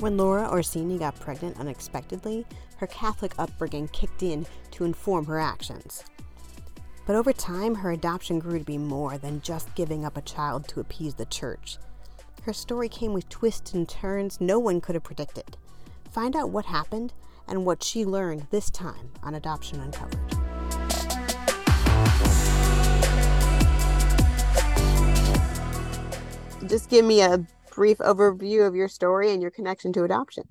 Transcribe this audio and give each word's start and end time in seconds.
When 0.00 0.16
Laura 0.16 0.48
Orsini 0.48 0.96
got 0.96 1.18
pregnant 1.18 1.58
unexpectedly, 1.58 2.46
her 2.76 2.86
Catholic 2.86 3.32
upbringing 3.36 3.88
kicked 3.88 4.22
in 4.22 4.46
to 4.70 4.84
inform 4.84 5.26
her 5.26 5.40
actions. 5.40 6.04
But 7.04 7.16
over 7.16 7.32
time, 7.32 7.74
her 7.74 7.90
adoption 7.90 8.38
grew 8.38 8.60
to 8.60 8.64
be 8.64 8.78
more 8.78 9.18
than 9.18 9.40
just 9.40 9.74
giving 9.74 10.04
up 10.04 10.16
a 10.16 10.22
child 10.22 10.68
to 10.68 10.78
appease 10.78 11.14
the 11.14 11.26
church. 11.26 11.78
Her 12.42 12.52
story 12.52 12.88
came 12.88 13.12
with 13.12 13.28
twists 13.28 13.74
and 13.74 13.88
turns 13.88 14.40
no 14.40 14.60
one 14.60 14.80
could 14.80 14.94
have 14.94 15.02
predicted. 15.02 15.56
Find 16.12 16.36
out 16.36 16.50
what 16.50 16.66
happened 16.66 17.12
and 17.48 17.66
what 17.66 17.82
she 17.82 18.04
learned 18.04 18.46
this 18.50 18.70
time 18.70 19.10
on 19.24 19.34
Adoption 19.34 19.80
Uncovered. 19.80 20.20
Just 26.68 26.88
give 26.88 27.04
me 27.04 27.20
a 27.20 27.44
brief 27.78 27.98
overview 27.98 28.66
of 28.66 28.74
your 28.74 28.88
story 28.88 29.30
and 29.30 29.40
your 29.40 29.52
connection 29.52 29.92
to 29.92 30.02
adoption. 30.02 30.42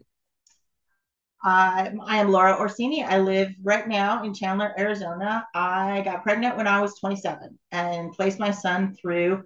I, 1.43 1.91
I 2.05 2.17
am 2.19 2.31
Laura 2.31 2.57
Orsini. 2.57 3.03
I 3.03 3.19
live 3.19 3.49
right 3.61 3.85
now 3.85 4.23
in 4.23 4.33
Chandler, 4.33 4.73
Arizona. 4.79 5.45
I 5.53 6.01
got 6.05 6.23
pregnant 6.23 6.55
when 6.55 6.67
I 6.67 6.79
was 6.79 6.97
27 6.99 7.59
and 7.73 8.13
placed 8.13 8.39
my 8.39 8.49
son 8.49 8.95
through. 8.95 9.43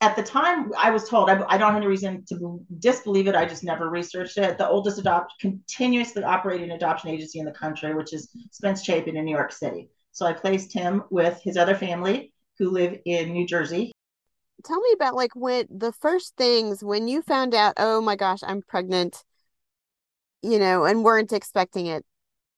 At 0.00 0.16
the 0.16 0.24
time, 0.24 0.72
I 0.76 0.90
was 0.90 1.08
told 1.08 1.30
I, 1.30 1.40
I 1.48 1.56
don't 1.56 1.72
have 1.72 1.76
any 1.76 1.86
reason 1.86 2.24
to 2.30 2.60
disbelieve 2.80 3.28
it. 3.28 3.36
I 3.36 3.44
just 3.44 3.62
never 3.62 3.88
researched 3.88 4.36
it. 4.36 4.58
The 4.58 4.68
oldest 4.68 4.98
adopt 4.98 5.34
continuously 5.40 6.24
operating 6.24 6.72
adoption 6.72 7.10
agency 7.10 7.38
in 7.38 7.44
the 7.44 7.52
country, 7.52 7.94
which 7.94 8.12
is 8.12 8.28
Spence 8.50 8.82
Chapin 8.82 9.16
in 9.16 9.24
New 9.24 9.36
York 9.36 9.52
City. 9.52 9.88
So 10.10 10.26
I 10.26 10.32
placed 10.32 10.72
him 10.72 11.04
with 11.10 11.40
his 11.44 11.56
other 11.56 11.76
family 11.76 12.32
who 12.58 12.70
live 12.70 12.98
in 13.04 13.32
New 13.32 13.46
Jersey. 13.46 13.92
Tell 14.64 14.80
me 14.80 14.90
about 14.94 15.14
like 15.14 15.34
when 15.34 15.66
the 15.70 15.92
first 15.92 16.36
things 16.36 16.82
when 16.82 17.08
you 17.08 17.22
found 17.22 17.54
out, 17.54 17.74
oh 17.76 18.00
my 18.00 18.16
gosh, 18.16 18.40
I'm 18.42 18.62
pregnant 18.62 19.24
you 20.42 20.58
know, 20.58 20.84
and 20.84 21.04
weren't 21.04 21.32
expecting 21.32 21.86
it. 21.86 22.04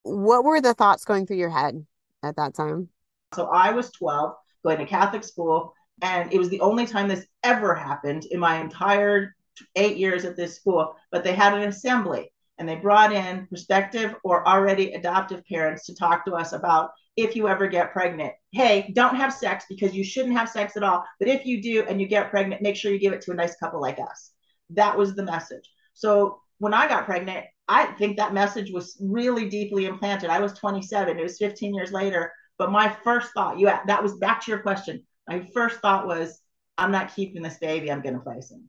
What 0.03 0.45
were 0.45 0.61
the 0.61 0.75
thoughts 0.75 1.05
going 1.05 1.27
through 1.27 1.36
your 1.36 1.50
head 1.50 1.84
at 2.23 2.36
that 2.36 2.55
time? 2.55 2.89
So 3.34 3.47
I 3.47 3.73
was 3.73 3.91
12, 3.92 4.34
going 4.62 4.78
to 4.78 4.86
Catholic 4.86 5.25
school, 5.25 5.75
and 6.00 6.33
it 6.33 6.39
was 6.39 6.48
the 6.48 6.61
only 6.61 6.86
time 6.86 7.08
this 7.08 7.27
ever 7.42 7.75
happened 7.75 8.25
in 8.30 8.41
my 8.41 8.61
entire 8.61 9.34
eight 9.77 9.97
years 9.97 10.25
at 10.25 10.36
this 10.36 10.56
school. 10.56 10.95
But 11.11 11.25
they 11.25 11.34
had 11.34 11.55
an 11.55 11.69
assembly 11.69 12.33
and 12.58 12.69
they 12.69 12.77
brought 12.77 13.12
in 13.12 13.47
prospective 13.47 14.14
or 14.25 14.47
already 14.47 14.92
adoptive 14.92 15.45
parents 15.47 15.86
to 15.86 15.95
talk 15.95 16.25
to 16.25 16.33
us 16.33 16.53
about 16.53 16.91
if 17.16 17.36
you 17.36 17.48
ever 17.48 17.66
get 17.66 17.92
pregnant. 17.92 18.32
Hey, 18.52 18.91
don't 18.94 19.16
have 19.16 19.32
sex 19.32 19.64
because 19.68 19.94
you 19.94 20.05
shouldn't 20.05 20.36
have 20.36 20.48
sex 20.48 20.77
at 20.77 20.82
all. 20.82 21.05
But 21.18 21.28
if 21.28 21.44
you 21.44 21.62
do 21.62 21.84
and 21.88 22.00
you 22.00 22.06
get 22.06 22.30
pregnant, 22.30 22.62
make 22.62 22.77
sure 22.77 22.92
you 22.92 22.98
give 22.98 23.12
it 23.12 23.20
to 23.22 23.32
a 23.32 23.34
nice 23.34 23.56
couple 23.56 23.80
like 23.80 23.98
us. 23.98 24.32
That 24.70 24.96
was 24.96 25.14
the 25.14 25.24
message. 25.24 25.68
So 25.94 26.40
when 26.58 26.72
I 26.72 26.88
got 26.88 27.05
pregnant, 27.05 27.44
I 27.68 27.86
think 27.86 28.16
that 28.16 28.34
message 28.34 28.70
was 28.70 28.96
really 29.00 29.48
deeply 29.48 29.86
implanted. 29.86 30.30
I 30.30 30.40
was 30.40 30.52
27. 30.55 31.18
It 31.18 31.22
was 31.22 31.38
15 31.38 31.74
years 31.74 31.92
later. 31.92 32.33
But 32.58 32.70
my 32.70 32.88
first 33.02 33.33
thought, 33.34 33.58
you 33.58 33.66
that 33.66 34.02
was 34.02 34.16
back 34.16 34.44
to 34.44 34.50
your 34.50 34.60
question. 34.60 35.02
My 35.28 35.46
first 35.55 35.80
thought 35.80 36.06
was, 36.06 36.40
I'm 36.78 36.92
not 36.92 37.14
keeping 37.14 37.42
this 37.42 37.58
baby. 37.58 37.90
I'm 37.90 38.02
going 38.02 38.14
to 38.14 38.20
place 38.20 38.50
him. 38.50 38.68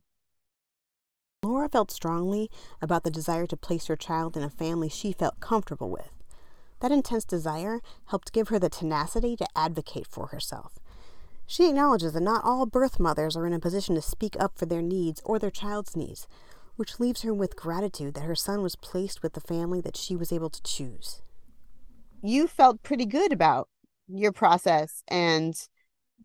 Laura 1.44 1.68
felt 1.68 1.92
strongly 1.92 2.50
about 2.82 3.04
the 3.04 3.12
desire 3.12 3.46
to 3.48 3.58
place 3.58 3.88
her 3.88 3.96
child 3.96 4.38
in 4.38 4.44
a 4.44 4.50
family 4.50 4.90
she 4.90 5.12
felt 5.12 5.40
comfortable 5.40 5.90
with. 5.90 6.23
That 6.84 6.92
intense 6.92 7.24
desire 7.24 7.80
helped 8.08 8.34
give 8.34 8.50
her 8.50 8.60
the 8.60 8.68
tenacity 8.68 9.38
to 9.38 9.48
advocate 9.56 10.06
for 10.06 10.28
herself. 10.28 10.80
She 11.48 11.70
acknowledges 11.70 12.12
that 12.12 12.24
not 12.24 12.44
all 12.44 12.66
birth 12.66 13.00
mothers 13.00 13.38
are 13.38 13.48
in 13.48 13.54
a 13.54 13.60
position 13.60 13.96
to 13.96 14.02
speak 14.02 14.36
up 14.38 14.58
for 14.58 14.66
their 14.66 14.82
needs 14.82 15.22
or 15.24 15.40
their 15.40 15.50
child's 15.50 15.96
needs, 15.96 16.28
which 16.76 17.00
leaves 17.00 17.22
her 17.22 17.34
with 17.34 17.56
gratitude 17.56 18.16
that 18.16 18.26
her 18.26 18.36
son 18.36 18.62
was 18.62 18.76
placed 18.76 19.24
with 19.24 19.32
the 19.32 19.40
family 19.40 19.80
that 19.80 19.96
she 19.96 20.18
was 20.18 20.34
able 20.34 20.50
to 20.50 20.62
choose. 20.64 21.22
You 22.22 22.48
felt 22.48 22.84
pretty 22.84 23.06
good 23.06 23.32
about 23.32 23.70
your 24.10 24.34
process 24.34 25.04
and 25.08 25.56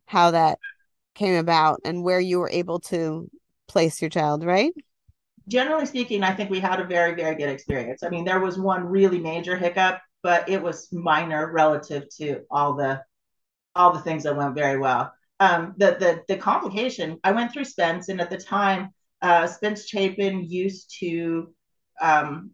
how 0.07 0.33
that 0.33 0.59
came 1.15 1.37
about 1.37 1.79
and 1.85 2.03
where 2.03 2.19
you 2.19 2.41
were 2.41 2.51
able 2.51 2.81
to 2.81 3.31
place 3.69 4.03
your 4.03 4.11
child, 4.11 4.45
right? 4.45 4.73
Generally 5.47 5.87
speaking, 5.87 6.25
I 6.25 6.35
think 6.35 6.51
we 6.51 6.59
had 6.59 6.81
a 6.81 6.85
very, 6.85 7.15
very 7.15 7.37
good 7.37 7.49
experience. 7.49 8.03
I 8.03 8.09
mean, 8.09 8.25
there 8.25 8.41
was 8.41 8.59
one 8.59 8.85
really 8.85 9.21
major 9.21 9.57
hiccup, 9.57 10.01
but 10.23 10.49
it 10.49 10.63
was 10.63 10.93
minor 10.93 11.51
relative 11.53 12.09
to 12.17 12.43
all 12.51 12.75
the 12.75 13.03
all 13.75 13.93
the 13.93 14.01
things 14.01 14.25
that 14.25 14.37
went 14.37 14.55
very 14.55 14.79
well. 14.79 15.13
Um, 15.41 15.75
the 15.77 15.97
the 15.99 16.23
the 16.29 16.37
complication, 16.37 17.19
I 17.23 17.33
went 17.33 17.53
through 17.53 17.65
Spence, 17.65 18.09
and 18.09 18.21
at 18.21 18.31
the 18.31 18.39
time, 18.39 18.91
uh, 19.23 19.47
Spence 19.47 19.87
Chapin 19.87 20.45
used 20.45 20.97
to 21.01 21.55
um, 22.01 22.51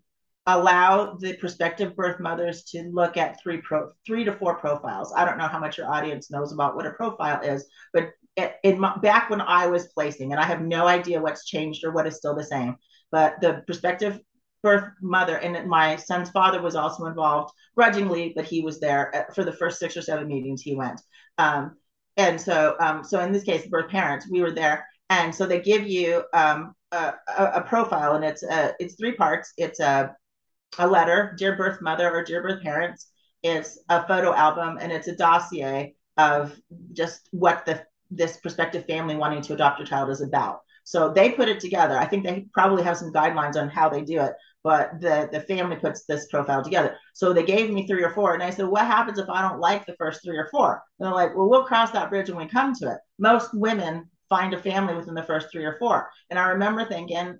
allow 0.47 1.15
the 1.15 1.35
prospective 1.37 1.97
birth 1.97 2.21
mothers 2.21 2.65
to 2.65 2.83
look 2.93 3.17
at 3.17 3.41
three 3.43 3.59
pro 3.59 3.91
three 4.07 4.25
to 4.25 4.37
four 4.37 4.57
profiles. 4.57 5.13
I 5.17 5.25
don't 5.25 5.39
know 5.39 5.49
how 5.49 5.59
much 5.59 5.79
your 5.79 5.91
audience 5.91 6.31
knows 6.31 6.53
about 6.53 6.77
what 6.77 6.87
a 6.87 6.91
profile 6.91 7.41
is, 7.43 7.67
but 7.93 8.11
in 8.63 8.81
my, 8.81 8.97
back 8.99 9.31
when 9.31 9.41
I 9.41 9.67
was 9.67 9.89
placing, 9.89 10.33
and 10.33 10.41
I 10.41 10.45
have 10.45 10.61
no 10.61 10.87
idea 10.87 11.21
what's 11.21 11.47
changed 11.47 11.85
or 11.85 11.93
what 11.93 12.07
is 12.07 12.17
still 12.17 12.35
the 12.35 12.45
same, 12.45 12.77
but 13.11 13.41
the 13.41 13.63
prospective 13.67 14.21
birth 14.65 14.91
mother 15.01 15.37
and 15.37 15.69
my 15.69 15.95
son's 15.95 16.31
father 16.31 16.61
was 16.61 16.75
also 16.75 17.07
involved 17.07 17.53
grudgingly, 17.77 18.33
but 18.35 18.45
he 18.45 18.63
was 18.63 18.81
there 18.81 19.29
for 19.35 19.45
the 19.45 19.53
first 19.53 19.79
six 19.79 19.97
or 19.97 20.03
seven 20.03 20.27
meetings 20.27 20.63
he 20.63 20.75
went. 20.75 21.01
Um, 21.39 21.77
and 22.17 22.41
so, 22.41 22.77
um, 22.81 23.05
so 23.05 23.21
in 23.21 23.31
this 23.31 23.45
case, 23.45 23.67
birth 23.69 23.91
parents, 23.91 24.27
we 24.29 24.41
were 24.41 24.51
there 24.51 24.87
and 25.11 25.35
so 25.35 25.47
they 25.47 25.61
give 25.61 25.87
you 25.87 26.25
um, 26.33 26.75
a, 26.93 27.15
a, 27.29 27.61
profile, 27.63 28.15
and 28.15 28.25
it's 28.25 28.43
uh, 28.43 28.73
it's 28.79 28.95
three 28.95 29.13
parts. 29.13 29.53
It's 29.57 29.81
a 29.81 30.15
a 30.79 30.87
letter, 30.87 31.35
dear 31.39 31.57
birth 31.57 31.81
mother 31.81 32.11
or 32.11 32.25
dear 32.25 32.43
birth 32.43 32.63
parents. 32.63 33.09
It's 33.43 33.79
a 33.89 34.07
photo 34.07 34.35
album, 34.35 34.79
and 34.81 34.91
it's 34.91 35.09
a 35.09 35.17
dossier 35.17 35.95
of 36.17 36.59
just 36.93 37.29
what 37.33 37.67
the 37.67 37.85
this 38.11 38.39
prospective 38.39 38.87
family 38.87 39.17
wanting 39.17 39.43
to 39.43 39.55
adopt 39.55 39.81
a 39.81 39.85
child 39.85 40.11
is 40.11 40.21
about. 40.21 40.61
So 40.85 41.13
they 41.13 41.33
put 41.33 41.49
it 41.49 41.61
together. 41.61 41.99
I 41.99 42.07
think 42.07 42.25
they 42.25 42.47
probably 42.53 42.83
have 42.83 42.97
some 42.97 43.13
guidelines 43.13 43.57
on 43.57 43.69
how 43.69 43.89
they 43.89 44.03
do 44.03 44.21
it, 44.21 44.35
but 44.63 45.01
the 45.01 45.29
the 45.33 45.41
family 45.41 45.77
puts 45.77 46.05
this 46.05 46.29
profile 46.29 46.63
together. 46.63 46.97
So 47.15 47.33
they 47.33 47.43
gave 47.45 47.71
me 47.71 47.87
three 47.87 48.05
or 48.05 48.11
four, 48.11 48.35
and 48.35 48.43
I 48.43 48.51
said, 48.51 48.67
"What 48.67 48.87
happens 48.87 49.19
if 49.19 49.29
I 49.29 49.43
don't 49.43 49.61
like 49.61 49.87
the 49.87 49.97
first 49.97 50.23
three 50.23 50.37
or 50.37 50.49
four? 50.51 50.83
And 50.99 51.07
they're 51.07 51.15
like, 51.15 51.35
"Well, 51.35 51.49
we'll 51.49 51.65
cross 51.65 51.91
that 51.93 52.11
bridge 52.11 52.29
when 52.29 52.39
we 52.39 52.47
come 52.49 52.75
to 52.77 52.93
it." 52.93 52.99
Most 53.19 53.51
women 53.55 54.11
find 54.29 54.53
a 54.55 54.63
family 54.63 54.95
within 54.95 55.15
the 55.15 55.23
first 55.23 55.49
three 55.51 55.65
or 55.65 55.77
four. 55.79 56.11
And 56.31 56.39
I 56.39 56.49
remember 56.49 56.85
thinking, 56.85 57.39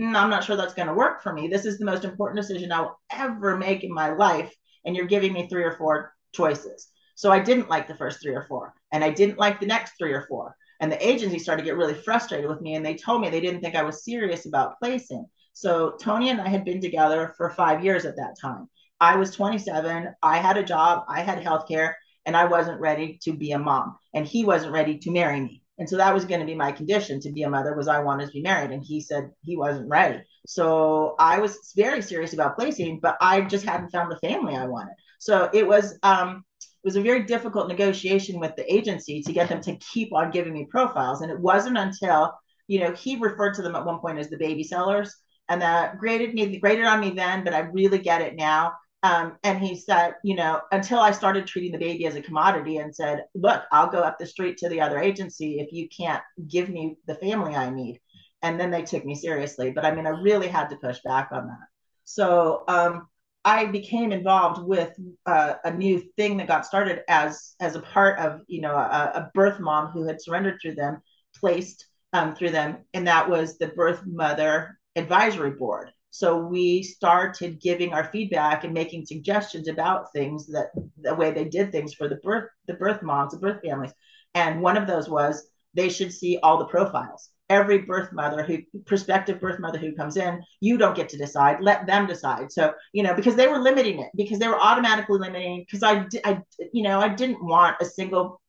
mm, 0.00 0.16
I'm 0.16 0.30
not 0.30 0.44
sure 0.44 0.56
that's 0.56 0.74
going 0.74 0.88
to 0.88 0.94
work 0.94 1.22
for 1.22 1.32
me. 1.32 1.48
This 1.48 1.64
is 1.64 1.78
the 1.78 1.84
most 1.84 2.04
important 2.04 2.40
decision 2.40 2.72
I'll 2.72 2.98
ever 3.10 3.56
make 3.56 3.84
in 3.84 3.92
my 3.92 4.10
life. 4.10 4.52
And 4.84 4.96
you're 4.96 5.06
giving 5.06 5.32
me 5.32 5.48
three 5.48 5.64
or 5.64 5.76
four 5.76 6.14
choices. 6.32 6.88
So 7.14 7.30
I 7.30 7.38
didn't 7.38 7.70
like 7.70 7.86
the 7.86 7.96
first 7.96 8.20
three 8.20 8.34
or 8.34 8.42
four, 8.48 8.74
and 8.92 9.04
I 9.04 9.10
didn't 9.10 9.38
like 9.38 9.60
the 9.60 9.66
next 9.66 9.92
three 9.96 10.12
or 10.12 10.26
four. 10.28 10.56
And 10.84 10.92
the 10.92 11.08
agency 11.08 11.38
started 11.38 11.62
to 11.62 11.64
get 11.64 11.78
really 11.78 11.94
frustrated 11.94 12.46
with 12.46 12.60
me, 12.60 12.74
and 12.74 12.84
they 12.84 12.94
told 12.94 13.22
me 13.22 13.30
they 13.30 13.40
didn't 13.40 13.62
think 13.62 13.74
I 13.74 13.84
was 13.84 14.04
serious 14.04 14.44
about 14.44 14.78
placing. 14.78 15.24
So 15.54 15.92
Tony 15.98 16.28
and 16.28 16.38
I 16.38 16.48
had 16.48 16.62
been 16.62 16.82
together 16.82 17.32
for 17.38 17.48
five 17.48 17.82
years 17.82 18.04
at 18.04 18.16
that 18.16 18.36
time. 18.38 18.68
I 19.00 19.16
was 19.16 19.34
27. 19.34 20.14
I 20.22 20.36
had 20.36 20.58
a 20.58 20.62
job. 20.62 21.06
I 21.08 21.22
had 21.22 21.42
health 21.42 21.66
care, 21.66 21.96
and 22.26 22.36
I 22.36 22.44
wasn't 22.44 22.82
ready 22.82 23.18
to 23.22 23.32
be 23.32 23.52
a 23.52 23.58
mom. 23.58 23.96
And 24.12 24.26
he 24.26 24.44
wasn't 24.44 24.74
ready 24.74 24.98
to 24.98 25.10
marry 25.10 25.40
me. 25.40 25.62
And 25.78 25.88
so 25.88 25.96
that 25.96 26.12
was 26.12 26.26
going 26.26 26.40
to 26.40 26.46
be 26.46 26.54
my 26.54 26.70
condition 26.70 27.18
to 27.20 27.32
be 27.32 27.44
a 27.44 27.48
mother 27.48 27.74
was 27.74 27.88
I 27.88 28.00
wanted 28.00 28.26
to 28.26 28.32
be 28.32 28.42
married. 28.42 28.70
And 28.70 28.84
he 28.84 29.00
said 29.00 29.30
he 29.40 29.56
wasn't 29.56 29.88
ready. 29.88 30.22
So 30.46 31.14
I 31.18 31.38
was 31.38 31.72
very 31.76 32.02
serious 32.02 32.32
about 32.32 32.56
placing, 32.56 33.00
but 33.00 33.16
I 33.20 33.42
just 33.42 33.64
hadn't 33.64 33.90
found 33.90 34.10
the 34.10 34.28
family 34.28 34.54
I 34.54 34.66
wanted. 34.66 34.94
So 35.18 35.48
it 35.52 35.66
was 35.66 35.98
um, 36.02 36.44
it 36.60 36.86
was 36.86 36.96
a 36.96 37.02
very 37.02 37.22
difficult 37.22 37.68
negotiation 37.68 38.38
with 38.38 38.54
the 38.56 38.72
agency 38.72 39.22
to 39.22 39.32
get 39.32 39.48
them 39.48 39.62
to 39.62 39.76
keep 39.76 40.12
on 40.12 40.30
giving 40.30 40.52
me 40.52 40.66
profiles. 40.70 41.22
And 41.22 41.30
it 41.30 41.40
wasn't 41.40 41.78
until, 41.78 42.34
you 42.66 42.80
know, 42.80 42.92
he 42.92 43.16
referred 43.16 43.54
to 43.54 43.62
them 43.62 43.74
at 43.74 43.86
one 43.86 44.00
point 44.00 44.18
as 44.18 44.28
the 44.28 44.36
baby 44.36 44.64
sellers. 44.64 45.14
And 45.48 45.62
that 45.62 45.98
graded 45.98 46.34
me, 46.34 46.58
graded 46.58 46.84
on 46.84 47.00
me 47.00 47.10
then, 47.10 47.42
but 47.42 47.54
I 47.54 47.60
really 47.60 47.98
get 47.98 48.20
it 48.20 48.36
now 48.36 48.72
um, 49.04 49.36
and 49.44 49.60
he 49.60 49.76
said, 49.76 50.14
you 50.24 50.34
know, 50.34 50.62
until 50.72 50.98
I 50.98 51.10
started 51.10 51.46
treating 51.46 51.72
the 51.72 51.78
baby 51.78 52.06
as 52.06 52.14
a 52.14 52.22
commodity 52.22 52.78
and 52.78 52.94
said, 52.94 53.24
look, 53.34 53.64
I'll 53.70 53.90
go 53.90 53.98
up 53.98 54.18
the 54.18 54.24
street 54.24 54.56
to 54.58 54.70
the 54.70 54.80
other 54.80 54.98
agency 54.98 55.60
if 55.60 55.72
you 55.72 55.90
can't 55.94 56.22
give 56.48 56.70
me 56.70 56.96
the 57.06 57.16
family 57.16 57.54
I 57.54 57.68
need. 57.68 58.00
And 58.44 58.60
then 58.60 58.70
they 58.70 58.82
took 58.82 59.04
me 59.04 59.16
seriously. 59.16 59.72
But 59.72 59.84
I 59.84 59.94
mean, 59.94 60.06
I 60.06 60.10
really 60.10 60.48
had 60.48 60.68
to 60.68 60.76
push 60.76 60.98
back 61.04 61.30
on 61.32 61.48
that. 61.48 61.66
So 62.04 62.62
um, 62.68 63.08
I 63.44 63.66
became 63.66 64.12
involved 64.12 64.62
with 64.62 64.94
uh, 65.26 65.54
a 65.64 65.72
new 65.72 66.00
thing 66.16 66.36
that 66.36 66.46
got 66.46 66.66
started 66.66 67.00
as 67.08 67.54
as 67.58 67.74
a 67.74 67.80
part 67.80 68.18
of, 68.18 68.42
you 68.46 68.60
know, 68.60 68.76
a, 68.76 69.12
a 69.14 69.30
birth 69.34 69.60
mom 69.60 69.88
who 69.88 70.06
had 70.06 70.22
surrendered 70.22 70.58
through 70.60 70.76
them, 70.76 71.02
placed 71.40 71.86
um, 72.12 72.34
through 72.36 72.50
them, 72.50 72.84
and 72.94 73.08
that 73.08 73.28
was 73.28 73.58
the 73.58 73.68
birth 73.68 74.02
mother 74.06 74.78
advisory 74.94 75.50
board. 75.50 75.90
So 76.10 76.38
we 76.38 76.82
started 76.84 77.60
giving 77.60 77.92
our 77.92 78.04
feedback 78.04 78.62
and 78.62 78.72
making 78.72 79.06
suggestions 79.06 79.68
about 79.68 80.12
things 80.12 80.46
that 80.48 80.68
the 81.00 81.14
way 81.14 81.32
they 81.32 81.46
did 81.46 81.72
things 81.72 81.92
for 81.92 82.08
the 82.08 82.16
birth 82.16 82.50
the 82.68 82.74
birth 82.74 83.02
moms, 83.02 83.32
the 83.32 83.38
birth 83.38 83.62
families. 83.64 83.92
And 84.34 84.62
one 84.62 84.76
of 84.76 84.86
those 84.86 85.08
was 85.08 85.48
they 85.74 85.88
should 85.88 86.12
see 86.12 86.38
all 86.42 86.58
the 86.58 86.66
profiles. 86.66 87.30
Every 87.50 87.78
birth 87.78 88.12
mother 88.12 88.42
who 88.42 88.58
prospective 88.86 89.40
birth 89.40 89.60
mother 89.60 89.78
who 89.78 89.94
comes 89.94 90.16
in 90.16 90.42
you 90.60 90.78
don't 90.78 90.96
get 90.96 91.10
to 91.10 91.18
decide. 91.18 91.58
Let 91.60 91.86
them 91.86 92.06
decide. 92.06 92.50
So 92.50 92.72
you 92.92 93.02
know 93.02 93.14
because 93.14 93.36
they 93.36 93.48
were 93.48 93.58
limiting 93.58 94.00
it 94.00 94.10
because 94.16 94.38
they 94.38 94.48
were 94.48 94.60
automatically 94.60 95.18
limiting 95.18 95.64
because 95.66 95.82
i 95.82 96.06
i 96.24 96.40
you 96.72 96.82
know 96.82 97.00
i 97.00 97.08
didn't 97.08 97.44
want 97.44 97.76
a 97.80 97.84
single 97.84 98.40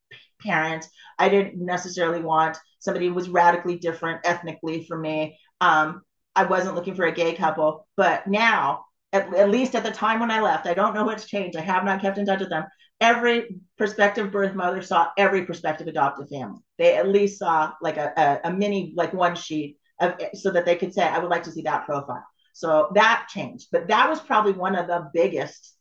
parent. 0.42 0.88
I 1.18 1.30
didn't 1.30 1.58
necessarily 1.58 2.22
want 2.22 2.58
somebody 2.80 3.08
who 3.08 3.14
was 3.14 3.30
radically 3.30 3.78
different 3.78 4.22
ethnically 4.26 4.86
from 4.86 5.02
me. 5.02 5.38
Um, 5.62 6.02
i 6.36 6.44
wasn't 6.44 6.76
looking 6.76 6.96
for 6.96 7.06
a 7.06 7.12
gay 7.14 7.34
couple 7.34 7.88
but 7.96 8.28
now 8.28 8.86
at, 9.14 9.34
at 9.34 9.50
least 9.50 9.74
at 9.74 9.84
the 9.84 9.92
time 9.92 10.20
when 10.20 10.32
i 10.32 10.42
left 10.42 10.68
i 10.68 10.74
don't 10.74 10.94
know 10.94 11.06
what's 11.06 11.26
changed. 11.26 11.58
I 11.58 11.62
have 11.62 11.86
not 11.86 12.02
kept 12.02 12.18
in 12.18 12.26
touch 12.26 12.42
with 12.42 12.50
them 12.50 12.66
every 13.02 13.58
prospective 13.78 14.32
birth 14.32 14.56
mother 14.56 14.82
saw 14.82 15.10
every 15.18 15.46
prospective 15.46 15.88
adoptive 15.88 16.30
family. 16.30 16.62
They 16.78 16.96
at 16.96 17.08
least 17.08 17.40
saw 17.40 17.74
like 17.82 17.98
a, 17.98 18.14
a, 18.18 18.50
a 18.50 18.54
mini, 18.54 18.94
like 18.96 19.14
one 19.14 19.36
sheet 19.36 19.78
of 20.00 20.16
so 20.34 20.52
that 20.52 20.66
they 20.66 20.76
could 20.76 20.94
say, 20.94 21.04
I 21.04 21.20
would 21.20 21.30
like 21.30 21.44
to 21.44 21.52
see 21.52 21.62
that 21.64 21.86
profile. 21.86 22.26
So 22.54 22.92
that 22.96 23.28
changed. 23.30 23.68
But 23.72 23.88
that 23.88 24.10
was 24.10 24.20
probably 24.20 24.54
one 24.54 24.76
of 24.76 24.88
the 24.88 25.10
biggest 25.14 25.76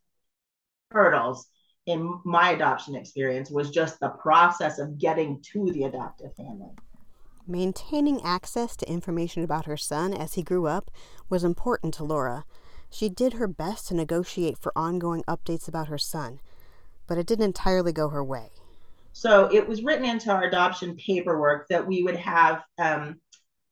hurdles 0.90 1.46
in 1.86 2.20
my 2.24 2.50
adoption 2.50 2.94
experience 2.94 3.50
was 3.50 3.70
just 3.70 4.00
the 4.00 4.08
process 4.08 4.78
of 4.78 4.98
getting 4.98 5.42
to 5.52 5.70
the 5.72 5.84
adoptive 5.84 6.34
family. 6.34 6.70
Maintaining 7.46 8.22
access 8.22 8.74
to 8.76 8.90
information 8.90 9.44
about 9.44 9.66
her 9.66 9.76
son 9.76 10.14
as 10.14 10.34
he 10.34 10.42
grew 10.42 10.66
up 10.66 10.90
was 11.28 11.44
important 11.44 11.92
to 11.94 12.04
Laura. 12.04 12.44
She 12.90 13.08
did 13.10 13.34
her 13.34 13.46
best 13.46 13.88
to 13.88 13.94
negotiate 13.94 14.56
for 14.56 14.72
ongoing 14.74 15.22
updates 15.28 15.68
about 15.68 15.88
her 15.88 15.98
son, 15.98 16.40
but 17.06 17.18
it 17.18 17.26
didn't 17.26 17.44
entirely 17.44 17.92
go 17.92 18.08
her 18.08 18.24
way. 18.24 18.48
So 19.12 19.48
it 19.52 19.66
was 19.66 19.84
written 19.84 20.04
into 20.04 20.30
our 20.32 20.42
adoption 20.42 20.96
paperwork 20.96 21.68
that 21.68 21.86
we 21.86 22.02
would 22.02 22.16
have 22.16 22.62
um, 22.78 23.20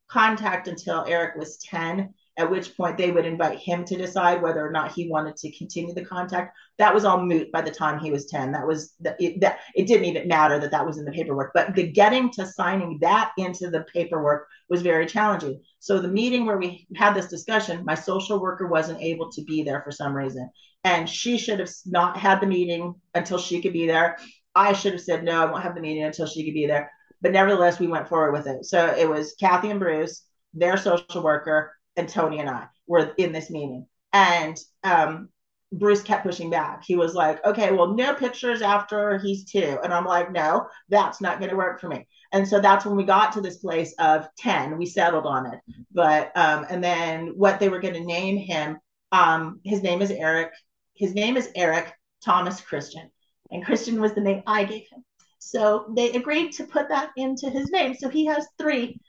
contact 0.08 0.68
until 0.68 1.04
Eric 1.08 1.36
was 1.36 1.58
10, 1.58 2.14
at 2.38 2.50
which 2.50 2.76
point 2.76 2.96
they 2.96 3.10
would 3.10 3.26
invite 3.26 3.58
him 3.58 3.84
to 3.86 3.96
decide 3.96 4.40
whether 4.40 4.64
or 4.64 4.70
not 4.70 4.92
he 4.92 5.10
wanted 5.10 5.36
to 5.36 5.50
continue 5.56 5.94
the 5.94 6.04
contact. 6.04 6.56
That 6.78 6.94
was 6.94 7.04
all 7.04 7.24
moot 7.24 7.50
by 7.50 7.60
the 7.60 7.70
time 7.70 7.98
he 7.98 8.12
was 8.12 8.26
10. 8.26 8.52
That 8.52 8.66
was 8.66 8.94
the, 9.00 9.16
it, 9.18 9.40
that 9.40 9.58
it 9.74 9.88
didn't 9.88 10.06
even 10.06 10.28
matter 10.28 10.60
that 10.60 10.70
that 10.70 10.86
was 10.86 10.98
in 10.98 11.04
the 11.04 11.10
paperwork, 11.10 11.50
but 11.54 11.74
the 11.74 11.90
getting 11.90 12.30
to 12.32 12.46
signing 12.46 12.98
that 13.00 13.32
into 13.36 13.68
the 13.68 13.84
paperwork 13.92 14.46
was 14.68 14.82
very 14.82 15.06
challenging. 15.06 15.60
So 15.80 15.98
the 15.98 16.08
meeting 16.08 16.46
where 16.46 16.58
we 16.58 16.86
had 16.94 17.14
this 17.14 17.26
discussion, 17.26 17.84
my 17.84 17.94
social 17.94 18.38
worker 18.38 18.68
wasn't 18.68 19.02
able 19.02 19.30
to 19.32 19.42
be 19.42 19.64
there 19.64 19.82
for 19.82 19.90
some 19.90 20.14
reason 20.14 20.48
and 20.84 21.08
she 21.08 21.38
should 21.38 21.60
have 21.60 21.70
not 21.86 22.16
had 22.16 22.40
the 22.40 22.46
meeting 22.46 22.94
until 23.14 23.38
she 23.38 23.60
could 23.60 23.72
be 23.72 23.86
there. 23.86 24.18
I 24.54 24.72
should 24.72 24.92
have 24.92 25.02
said 25.02 25.24
no, 25.24 25.42
I 25.42 25.50
won't 25.50 25.62
have 25.62 25.74
the 25.74 25.80
meeting 25.80 26.04
until 26.04 26.26
she 26.26 26.44
could 26.44 26.54
be 26.54 26.66
there. 26.66 26.90
But 27.20 27.32
nevertheless, 27.32 27.78
we 27.78 27.86
went 27.86 28.08
forward 28.08 28.32
with 28.32 28.46
it. 28.46 28.64
So 28.64 28.86
it 28.86 29.08
was 29.08 29.34
Kathy 29.38 29.70
and 29.70 29.78
Bruce, 29.80 30.24
their 30.54 30.76
social 30.76 31.22
worker, 31.22 31.72
and 31.96 32.08
Tony 32.08 32.40
and 32.40 32.50
I 32.50 32.66
were 32.86 33.12
in 33.16 33.32
this 33.32 33.48
meeting. 33.48 33.86
And 34.12 34.58
um, 34.82 35.28
Bruce 35.72 36.02
kept 36.02 36.24
pushing 36.24 36.50
back. 36.50 36.82
He 36.84 36.96
was 36.96 37.14
like, 37.14 37.44
okay, 37.46 37.70
well, 37.72 37.94
no 37.94 38.14
pictures 38.14 38.60
after 38.60 39.18
he's 39.18 39.44
two. 39.44 39.78
And 39.82 39.94
I'm 39.94 40.04
like, 40.04 40.32
no, 40.32 40.66
that's 40.88 41.20
not 41.20 41.38
going 41.38 41.50
to 41.50 41.56
work 41.56 41.80
for 41.80 41.88
me. 41.88 42.06
And 42.32 42.46
so 42.46 42.60
that's 42.60 42.84
when 42.84 42.96
we 42.96 43.04
got 43.04 43.32
to 43.32 43.40
this 43.40 43.58
place 43.58 43.94
of 43.98 44.26
10. 44.38 44.76
We 44.76 44.86
settled 44.86 45.26
on 45.26 45.46
it. 45.46 45.60
But, 45.92 46.36
um, 46.36 46.66
and 46.68 46.82
then 46.82 47.28
what 47.36 47.60
they 47.60 47.68
were 47.68 47.80
going 47.80 47.94
to 47.94 48.04
name 48.04 48.36
him, 48.36 48.78
um, 49.12 49.60
his 49.64 49.82
name 49.82 50.02
is 50.02 50.10
Eric 50.10 50.52
his 50.94 51.14
name 51.14 51.36
is 51.36 51.50
Eric 51.54 51.92
Thomas 52.24 52.60
Christian, 52.60 53.10
and 53.50 53.64
Christian 53.64 54.00
was 54.00 54.14
the 54.14 54.20
name 54.20 54.42
I 54.46 54.64
gave 54.64 54.88
him. 54.88 55.04
So 55.38 55.92
they 55.96 56.12
agreed 56.12 56.52
to 56.52 56.64
put 56.64 56.88
that 56.88 57.10
into 57.16 57.50
his 57.50 57.70
name. 57.70 57.94
So 57.94 58.08
he 58.08 58.26
has 58.26 58.46
three 58.58 59.00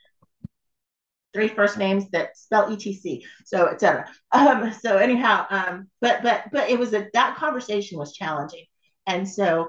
three 1.34 1.48
first 1.48 1.76
names 1.76 2.08
that 2.10 2.36
spell 2.36 2.72
etc 2.72 3.20
so 3.44 3.66
etc 3.66 4.06
um 4.32 4.72
so 4.72 4.96
anyhow 4.96 5.44
um 5.50 5.88
but 6.00 6.22
but 6.22 6.44
but 6.52 6.70
it 6.70 6.78
was 6.78 6.94
a 6.94 7.08
that 7.12 7.36
conversation 7.36 7.98
was 7.98 8.14
challenging 8.14 8.64
and 9.06 9.28
so 9.28 9.68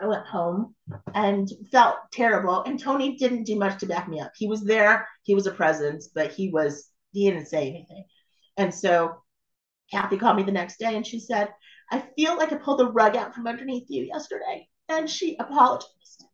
i 0.00 0.06
went 0.06 0.26
home 0.26 0.74
and 1.14 1.50
felt 1.72 1.96
terrible 2.12 2.62
and 2.64 2.78
tony 2.78 3.16
didn't 3.16 3.44
do 3.44 3.58
much 3.58 3.80
to 3.80 3.86
back 3.86 4.08
me 4.08 4.20
up 4.20 4.30
he 4.36 4.46
was 4.46 4.62
there 4.62 5.08
he 5.22 5.34
was 5.34 5.46
a 5.46 5.52
presence 5.52 6.10
but 6.14 6.30
he 6.30 6.50
was 6.50 6.90
he 7.12 7.28
didn't 7.28 7.46
say 7.46 7.66
anything 7.68 8.04
and 8.58 8.72
so 8.72 9.22
Kathy 9.90 10.18
called 10.18 10.36
me 10.36 10.42
the 10.42 10.52
next 10.52 10.78
day 10.78 10.96
and 10.96 11.06
she 11.06 11.20
said, 11.20 11.48
I 11.90 12.04
feel 12.16 12.36
like 12.36 12.52
I 12.52 12.56
pulled 12.56 12.80
the 12.80 12.90
rug 12.90 13.16
out 13.16 13.34
from 13.34 13.46
underneath 13.46 13.86
you 13.88 14.04
yesterday. 14.04 14.68
And 14.88 15.08
she 15.08 15.36
apologized. 15.38 16.24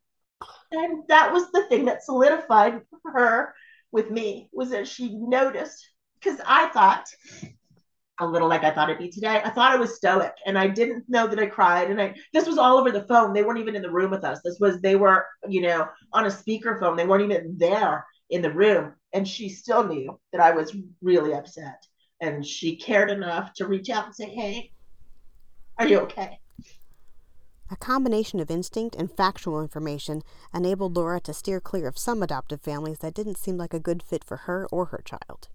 And 0.73 1.05
that 1.09 1.33
was 1.33 1.51
the 1.53 1.67
thing 1.69 1.85
that 1.85 2.03
solidified 2.03 2.83
her 3.07 3.55
with 3.93 4.11
me 4.11 4.49
was 4.53 4.71
that 4.71 4.89
she 4.89 5.17
noticed 5.17 5.89
because 6.21 6.41
I 6.47 6.69
thought 6.69 7.07
a 8.21 8.27
little 8.27 8.49
like 8.49 8.63
I 8.63 8.71
thought 8.71 8.91
it'd 8.91 9.01
be 9.01 9.11
today. 9.11 9.41
I 9.45 9.51
thought 9.51 9.73
I 9.73 9.77
was 9.77 9.97
stoic 9.97 10.35
and 10.47 10.59
I 10.59 10.69
didn't 10.69 11.09
know 11.09 11.27
that 11.27 11.39
I 11.39 11.47
cried. 11.47 11.91
And 11.91 12.01
I 12.01 12.15
this 12.33 12.47
was 12.47 12.59
all 12.59 12.79
over 12.79 12.91
the 12.91 13.07
phone. 13.07 13.33
They 13.33 13.43
weren't 13.43 13.59
even 13.59 13.77
in 13.77 13.83
the 13.83 13.91
room 13.91 14.11
with 14.11 14.25
us. 14.25 14.41
This 14.45 14.59
was 14.61 14.81
they 14.81 14.97
were, 14.97 15.27
you 15.49 15.63
know, 15.63 15.89
on 16.13 16.27
a 16.27 16.29
speakerphone. 16.29 16.97
They 16.97 17.07
weren't 17.07 17.25
even 17.25 17.57
there 17.59 18.05
in 18.31 18.43
the 18.43 18.53
room. 18.53 18.95
And 19.13 19.27
she 19.27 19.49
still 19.49 19.85
knew 19.85 20.19
that 20.33 20.41
I 20.41 20.53
was 20.53 20.77
really 21.03 21.35
upset 21.35 21.85
and 22.25 22.45
she 22.45 22.77
cared 22.77 23.11
enough 23.11 23.53
to 23.55 23.67
reach 23.67 23.91
out 23.91 24.07
and 24.07 24.15
say, 24.15 24.29
Hey, 24.31 24.73
are 25.79 25.87
you 25.87 26.01
okay? 26.01 26.39
A 27.71 27.77
combination 27.77 28.41
of 28.41 28.51
instinct 28.51 28.95
and 28.95 29.11
factual 29.11 29.61
information 29.61 30.23
enabled 30.55 30.97
Laura 30.97 31.21
to 31.21 31.33
steer 31.33 31.61
clear 31.61 31.89
of 31.89 31.99
some 31.99 32.23
adoptive 32.23 32.61
families 32.61 32.99
that 32.99 33.15
didn't 33.15 33.39
seem 33.39 33.57
like 33.57 33.75
a 33.75 33.81
good 33.81 34.03
fit 34.03 34.23
for 34.23 34.37
her 34.39 34.69
or 34.71 34.87
her 34.87 35.03
child. 35.05 35.49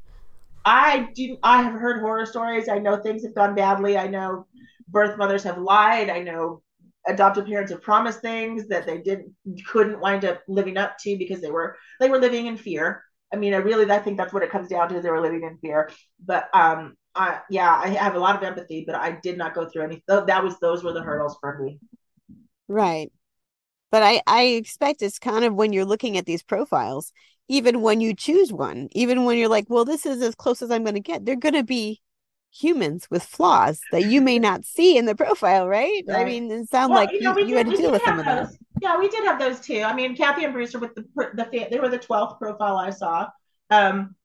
I 0.66 1.10
do 1.16 1.38
I 1.44 1.62
have 1.62 1.74
heard 1.74 2.02
horror 2.02 2.26
stories. 2.26 2.68
I 2.68 2.80
know 2.80 2.98
things 2.98 3.24
have 3.24 3.36
gone 3.36 3.56
badly. 3.56 3.98
I 3.98 4.08
know 4.08 4.46
birth 4.90 5.18
mothers 5.18 5.44
have 5.44 5.58
lied. 5.58 6.10
I 6.10 6.20
know 6.20 6.62
adoptive 7.08 7.46
parents 7.46 7.72
have 7.72 7.82
promised 7.82 8.22
things 8.22 8.68
that 8.68 8.86
they 8.86 8.98
didn't 8.98 9.34
couldn't 9.66 10.02
wind 10.02 10.26
up 10.26 10.42
living 10.48 10.78
up 10.78 10.98
to 11.00 11.18
because 11.18 11.42
they 11.42 11.52
were 11.52 11.78
they 12.00 12.10
were 12.10 12.20
living 12.20 12.48
in 12.48 12.58
fear. 12.58 13.04
I 13.32 13.36
mean, 13.36 13.54
I 13.54 13.58
really, 13.58 13.90
I 13.90 14.00
think 14.00 14.18
that's 14.18 14.34
what 14.34 14.44
it 14.44 14.52
comes 14.52 14.70
down 14.70 14.90
to 14.90 14.98
is 14.98 15.04
they 15.04 15.10
were 15.10 15.22
living 15.22 15.44
in 15.44 15.58
fear. 15.58 15.90
But 16.24 16.50
um, 16.54 16.96
I, 17.14 17.40
yeah, 17.50 17.72
I 17.72 17.90
have 17.90 18.16
a 18.16 18.20
lot 18.20 18.36
of 18.36 18.44
empathy, 18.44 18.84
but 18.86 18.96
I 18.96 19.20
did 19.22 19.38
not 19.38 19.54
go 19.54 19.70
through 19.70 19.84
any. 19.84 20.04
That 20.08 20.44
was 20.44 20.60
those 20.60 20.84
were 20.84 20.94
the 20.94 21.04
hurdles 21.04 21.38
for 21.40 21.60
me. 21.60 21.80
Right, 22.68 23.12
but 23.92 24.04
I 24.04 24.22
I 24.28 24.44
expect 24.44 25.02
it's 25.02 25.20
kind 25.20 25.46
of 25.46 25.54
when 25.54 25.74
you're 25.74 25.86
looking 25.86 26.18
at 26.18 26.26
these 26.26 26.44
profiles, 26.44 27.12
even 27.48 27.82
when 27.82 28.02
you 28.02 28.14
choose 28.14 28.54
one, 28.54 28.90
even 28.92 29.26
when 29.26 29.38
you're 29.38 29.50
like, 29.50 29.66
well, 29.70 29.86
this 29.86 30.06
is 30.06 30.22
as 30.22 30.36
close 30.36 30.62
as 30.62 30.72
I'm 30.72 30.84
going 30.84 30.96
to 30.96 31.00
get, 31.00 31.26
they're 31.26 31.36
going 31.36 31.56
to 31.56 31.64
be 31.64 32.02
humans 32.52 33.08
with 33.12 33.24
flaws 33.24 33.80
that 33.92 34.06
you 34.06 34.22
may 34.22 34.40
not 34.40 34.66
see 34.66 34.98
in 34.98 35.06
the 35.06 35.16
profile, 35.16 35.68
right? 35.68 36.04
right. 36.08 36.22
I 36.22 36.26
mean, 36.26 36.50
it 36.52 36.70
sounds 36.70 36.90
well, 36.90 37.00
like 37.00 37.12
you, 37.12 37.22
know, 37.22 37.38
you, 37.38 37.48
you 37.48 37.58
had 37.58 37.70
to 37.70 37.76
deal 37.76 37.92
with 37.92 38.04
some 38.04 38.20
of 38.20 38.26
those. 38.26 38.58
Yeah, 38.82 38.98
we 39.00 39.10
did 39.10 39.26
have 39.26 39.40
those 39.40 39.60
too. 39.60 39.82
I 39.82 39.94
mean, 39.94 40.16
Kathy 40.16 40.46
and 40.46 40.54
Bruce 40.54 40.74
are 40.76 40.80
with 40.80 40.96
the 40.96 41.04
the 41.34 41.68
they 41.70 41.80
were 41.80 41.90
the 41.90 41.98
twelfth 42.00 42.40
profile 42.40 42.78
I 42.78 42.92
saw. 42.92 43.28
Um, 43.70 44.16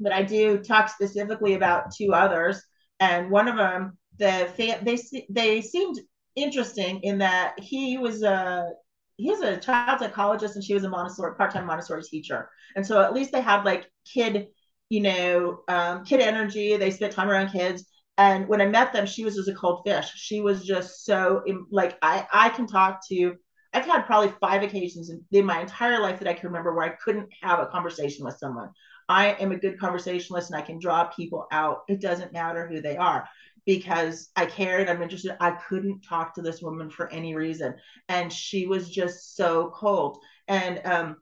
but 0.00 0.12
I 0.12 0.22
do 0.22 0.58
talk 0.58 0.88
specifically 0.88 1.54
about 1.54 1.92
two 1.94 2.12
others, 2.14 2.62
and 3.00 3.30
one 3.30 3.48
of 3.48 3.56
them, 3.56 3.98
the 4.18 4.48
they 4.82 5.24
they 5.28 5.60
seemed 5.62 6.00
interesting 6.36 7.00
in 7.02 7.18
that 7.18 7.58
he 7.58 7.98
was 7.98 8.22
a 8.22 8.70
he's 9.16 9.40
a 9.40 9.58
child 9.58 10.00
psychologist 10.00 10.54
and 10.54 10.64
she 10.64 10.74
was 10.74 10.84
a 10.84 10.88
Montessori 10.88 11.34
part-time 11.36 11.66
Montessori 11.66 12.02
teacher, 12.02 12.48
and 12.76 12.86
so 12.86 13.02
at 13.02 13.12
least 13.14 13.32
they 13.32 13.42
had 13.42 13.64
like 13.64 13.86
kid 14.06 14.48
you 14.88 15.00
know, 15.02 15.60
um, 15.68 16.04
kid 16.04 16.20
energy. 16.20 16.76
They 16.76 16.90
spent 16.90 17.12
time 17.12 17.30
around 17.30 17.52
kids. 17.52 17.84
And 18.18 18.48
when 18.48 18.60
I 18.60 18.66
met 18.66 18.92
them, 18.92 19.06
she 19.06 19.24
was 19.24 19.36
just 19.36 19.48
a 19.48 19.54
cold 19.54 19.82
fish. 19.86 20.10
She 20.16 20.40
was 20.40 20.64
just 20.64 21.04
so 21.04 21.42
like 21.70 21.96
I 22.02 22.26
I 22.32 22.48
can 22.50 22.66
talk 22.66 23.00
to. 23.08 23.36
I've 23.72 23.86
had 23.86 24.06
probably 24.06 24.32
five 24.40 24.62
occasions 24.62 25.10
in, 25.10 25.22
in 25.30 25.44
my 25.44 25.60
entire 25.60 26.00
life 26.00 26.18
that 26.18 26.28
I 26.28 26.34
can 26.34 26.48
remember 26.48 26.74
where 26.74 26.86
I 26.86 26.96
couldn't 27.04 27.28
have 27.42 27.60
a 27.60 27.66
conversation 27.66 28.24
with 28.24 28.38
someone. 28.38 28.70
I 29.08 29.32
am 29.34 29.52
a 29.52 29.58
good 29.58 29.78
conversationalist 29.78 30.50
and 30.50 30.58
I 30.58 30.64
can 30.64 30.78
draw 30.78 31.04
people 31.04 31.46
out. 31.52 31.82
It 31.88 32.00
doesn't 32.00 32.32
matter 32.32 32.66
who 32.66 32.80
they 32.80 32.96
are 32.96 33.28
because 33.66 34.30
I 34.36 34.46
cared. 34.46 34.88
I'm 34.88 35.02
interested. 35.02 35.36
I 35.40 35.52
couldn't 35.52 36.02
talk 36.02 36.34
to 36.34 36.42
this 36.42 36.62
woman 36.62 36.90
for 36.90 37.12
any 37.12 37.34
reason. 37.34 37.74
And 38.08 38.32
she 38.32 38.66
was 38.66 38.90
just 38.90 39.36
so 39.36 39.72
cold. 39.74 40.18
And 40.48 40.80
um, 40.84 41.16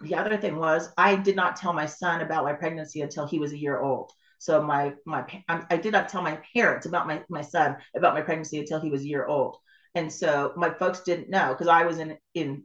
the 0.00 0.14
other 0.14 0.36
thing 0.36 0.56
was 0.56 0.90
I 0.96 1.16
did 1.16 1.36
not 1.36 1.56
tell 1.56 1.72
my 1.72 1.86
son 1.86 2.20
about 2.20 2.44
my 2.44 2.52
pregnancy 2.52 3.00
until 3.02 3.26
he 3.26 3.38
was 3.38 3.52
a 3.52 3.58
year 3.58 3.80
old. 3.80 4.12
So 4.38 4.60
my 4.60 4.94
my 5.06 5.24
I 5.48 5.76
did 5.76 5.92
not 5.92 6.08
tell 6.08 6.22
my 6.22 6.38
parents 6.52 6.86
about 6.86 7.06
my 7.06 7.22
my 7.28 7.42
son 7.42 7.76
about 7.94 8.14
my 8.14 8.22
pregnancy 8.22 8.58
until 8.58 8.80
he 8.80 8.90
was 8.90 9.02
a 9.02 9.08
year 9.08 9.26
old. 9.26 9.56
And 9.94 10.12
so 10.12 10.52
my 10.56 10.70
folks 10.70 11.00
didn't 11.00 11.30
know 11.30 11.48
because 11.48 11.68
I 11.68 11.84
was 11.84 11.98
in 11.98 12.16
in 12.34 12.64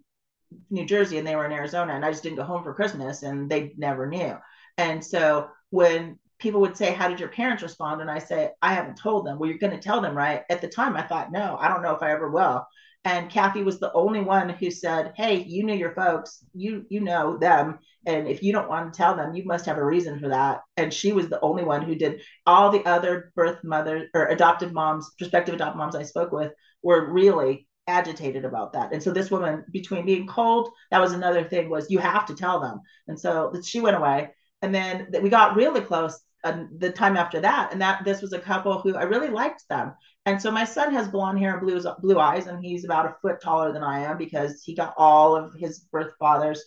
New 0.69 0.85
Jersey 0.85 1.17
and 1.17 1.27
they 1.27 1.35
were 1.35 1.45
in 1.45 1.51
Arizona 1.51 1.93
and 1.93 2.05
I 2.05 2.11
just 2.11 2.23
didn't 2.23 2.37
go 2.37 2.43
home 2.43 2.63
for 2.63 2.73
Christmas 2.73 3.23
and 3.23 3.49
they 3.49 3.73
never 3.77 4.07
knew. 4.07 4.37
And 4.77 5.03
so 5.03 5.49
when 5.69 6.19
people 6.39 6.61
would 6.61 6.77
say, 6.77 6.93
How 6.93 7.07
did 7.07 7.19
your 7.19 7.29
parents 7.29 7.63
respond? 7.63 8.01
And 8.01 8.11
I 8.11 8.19
say, 8.19 8.51
I 8.61 8.73
haven't 8.73 8.97
told 8.97 9.25
them. 9.25 9.39
Well, 9.39 9.49
you're 9.49 9.59
going 9.59 9.75
to 9.75 9.79
tell 9.79 10.01
them, 10.01 10.15
right? 10.15 10.43
At 10.49 10.61
the 10.61 10.69
time, 10.69 10.95
I 10.95 11.01
thought, 11.01 11.31
No, 11.31 11.57
I 11.59 11.67
don't 11.67 11.81
know 11.81 11.95
if 11.95 12.03
I 12.03 12.11
ever 12.11 12.29
will. 12.29 12.65
And 13.07 13.29
Kathy 13.29 13.63
was 13.63 13.79
the 13.79 13.93
only 13.93 14.19
one 14.19 14.49
who 14.49 14.69
said, 14.69 15.13
"Hey, 15.15 15.37
you 15.43 15.63
knew 15.63 15.73
your 15.73 15.95
folks, 15.95 16.43
you 16.53 16.85
you 16.89 16.99
know 16.99 17.37
them, 17.37 17.79
and 18.05 18.27
if 18.27 18.43
you 18.43 18.51
don't 18.51 18.67
want 18.67 18.93
to 18.93 18.97
tell 18.97 19.15
them, 19.15 19.33
you 19.33 19.45
must 19.45 19.65
have 19.65 19.77
a 19.77 19.85
reason 19.85 20.19
for 20.19 20.27
that." 20.27 20.63
And 20.75 20.93
she 20.93 21.13
was 21.13 21.29
the 21.29 21.39
only 21.39 21.63
one 21.63 21.83
who 21.83 21.95
did. 21.95 22.21
All 22.45 22.69
the 22.69 22.85
other 22.85 23.31
birth 23.33 23.63
mothers 23.63 24.09
or 24.13 24.25
adopted 24.25 24.73
moms, 24.73 25.09
prospective 25.17 25.55
adopted 25.55 25.77
moms 25.77 25.95
I 25.95 26.03
spoke 26.03 26.33
with, 26.33 26.51
were 26.83 27.09
really 27.09 27.65
agitated 27.87 28.43
about 28.43 28.73
that. 28.73 28.91
And 28.91 29.01
so 29.01 29.11
this 29.11 29.31
woman, 29.31 29.63
between 29.71 30.05
being 30.05 30.27
cold, 30.27 30.69
that 30.91 30.99
was 30.99 31.13
another 31.13 31.45
thing 31.45 31.69
was 31.69 31.89
you 31.89 31.99
have 31.99 32.25
to 32.25 32.35
tell 32.35 32.59
them. 32.59 32.81
And 33.07 33.17
so 33.17 33.53
she 33.63 33.79
went 33.79 33.95
away, 33.95 34.31
and 34.61 34.75
then 34.75 35.07
we 35.21 35.29
got 35.29 35.55
really 35.55 35.79
close 35.79 36.19
uh, 36.43 36.63
the 36.77 36.91
time 36.91 37.17
after 37.17 37.39
that, 37.41 37.71
and 37.71 37.81
that 37.81 38.03
this 38.05 38.21
was 38.21 38.33
a 38.33 38.39
couple 38.39 38.79
who 38.79 38.95
I 38.95 39.03
really 39.03 39.29
liked 39.29 39.67
them, 39.69 39.93
and 40.25 40.41
so 40.41 40.51
my 40.51 40.65
son 40.65 40.93
has 40.93 41.07
blonde 41.07 41.39
hair 41.39 41.57
and 41.57 41.65
blue, 41.65 41.81
blue 42.01 42.19
eyes, 42.19 42.47
and 42.47 42.63
he's 42.63 42.83
about 42.83 43.05
a 43.05 43.15
foot 43.21 43.39
taller 43.41 43.71
than 43.71 43.81
I 43.83 43.99
am 43.99 44.17
because 44.17 44.61
he 44.61 44.75
got 44.75 44.93
all 44.97 45.35
of 45.35 45.53
his 45.53 45.79
birth 45.79 46.13
father's 46.19 46.61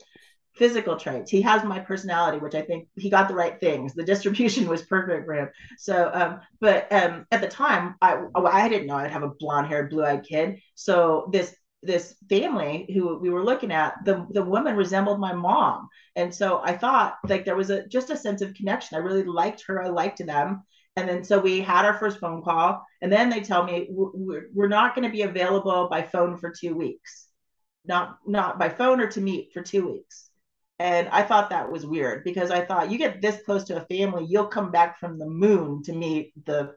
physical 0.55 0.97
traits. 0.97 1.31
He 1.31 1.43
has 1.43 1.65
my 1.65 1.79
personality, 1.79 2.39
which 2.39 2.55
I 2.55 2.63
think 2.63 2.89
he 2.97 3.11
got 3.11 3.29
the 3.29 3.35
right 3.35 3.59
things. 3.61 3.95
The 3.95 4.05
distribution 4.13 4.67
was 4.67 4.83
perfect 4.83 5.27
for 5.27 5.35
him. 5.35 5.49
So, 5.79 6.11
um, 6.13 6.41
but 6.61 6.91
um, 6.93 7.27
at 7.31 7.41
the 7.41 7.49
time, 7.49 7.97
I 8.01 8.23
I 8.35 8.69
didn't 8.69 8.87
know 8.87 8.97
I'd 8.97 9.11
have 9.11 9.23
a 9.23 9.29
blonde 9.29 9.69
haired, 9.69 9.91
blue 9.91 10.05
eyed 10.05 10.25
kid. 10.25 10.61
So 10.75 11.29
this 11.33 11.55
this 11.83 12.15
family 12.29 12.89
who 12.93 13.19
we 13.19 13.31
were 13.31 13.45
looking 13.45 13.73
at, 13.73 13.95
the 14.05 14.27
the 14.31 14.43
woman 14.43 14.77
resembled 14.77 15.21
my 15.21 15.33
mom, 15.33 15.89
and 16.17 16.35
so 16.35 16.61
I 16.63 16.77
thought 16.77 17.17
like 17.29 17.45
there 17.45 17.57
was 17.57 17.71
a 17.71 17.87
just 17.89 18.11
a 18.11 18.17
sense 18.17 18.43
of 18.43 18.55
connection. 18.55 18.97
I 18.97 19.01
really 19.01 19.25
liked 19.25 19.65
her. 19.67 19.83
I 19.83 19.89
liked 19.89 20.25
them, 20.25 20.63
and 20.97 21.09
then 21.09 21.25
so 21.25 21.39
we 21.39 21.61
had 21.61 21.85
our 21.85 21.95
first 21.95 22.19
phone 22.19 22.43
call, 22.43 22.85
and 23.01 23.11
then 23.13 23.31
they 23.31 23.41
tell 23.41 23.65
me 23.65 23.89
we're, 23.91 24.47
we're 24.53 24.69
not 24.69 24.95
going 24.95 25.09
to 25.09 25.13
be 25.13 25.23
available 25.23 25.89
by 25.91 26.03
phone 26.03 26.37
for 26.37 26.53
two 26.53 26.75
weeks, 26.75 27.29
not 27.87 28.19
not 28.27 28.59
by 28.59 28.69
phone 28.69 29.01
or 29.01 29.07
to 29.09 29.21
meet 29.21 29.53
for 29.53 29.63
two 29.63 29.87
weeks. 29.89 30.31
And 30.79 31.09
I 31.09 31.23
thought 31.23 31.51
that 31.51 31.71
was 31.71 31.85
weird 31.85 32.25
because 32.25 32.51
I 32.51 32.65
thought 32.65 32.91
you 32.91 32.97
get 32.97 33.21
this 33.21 33.43
close 33.45 33.65
to 33.65 33.77
a 33.77 33.87
family, 33.87 34.25
you'll 34.27 34.47
come 34.47 34.71
back 34.71 34.99
from 34.99 35.19
the 35.19 35.29
moon 35.29 35.83
to 35.85 35.93
meet 35.93 36.33
the 36.47 36.75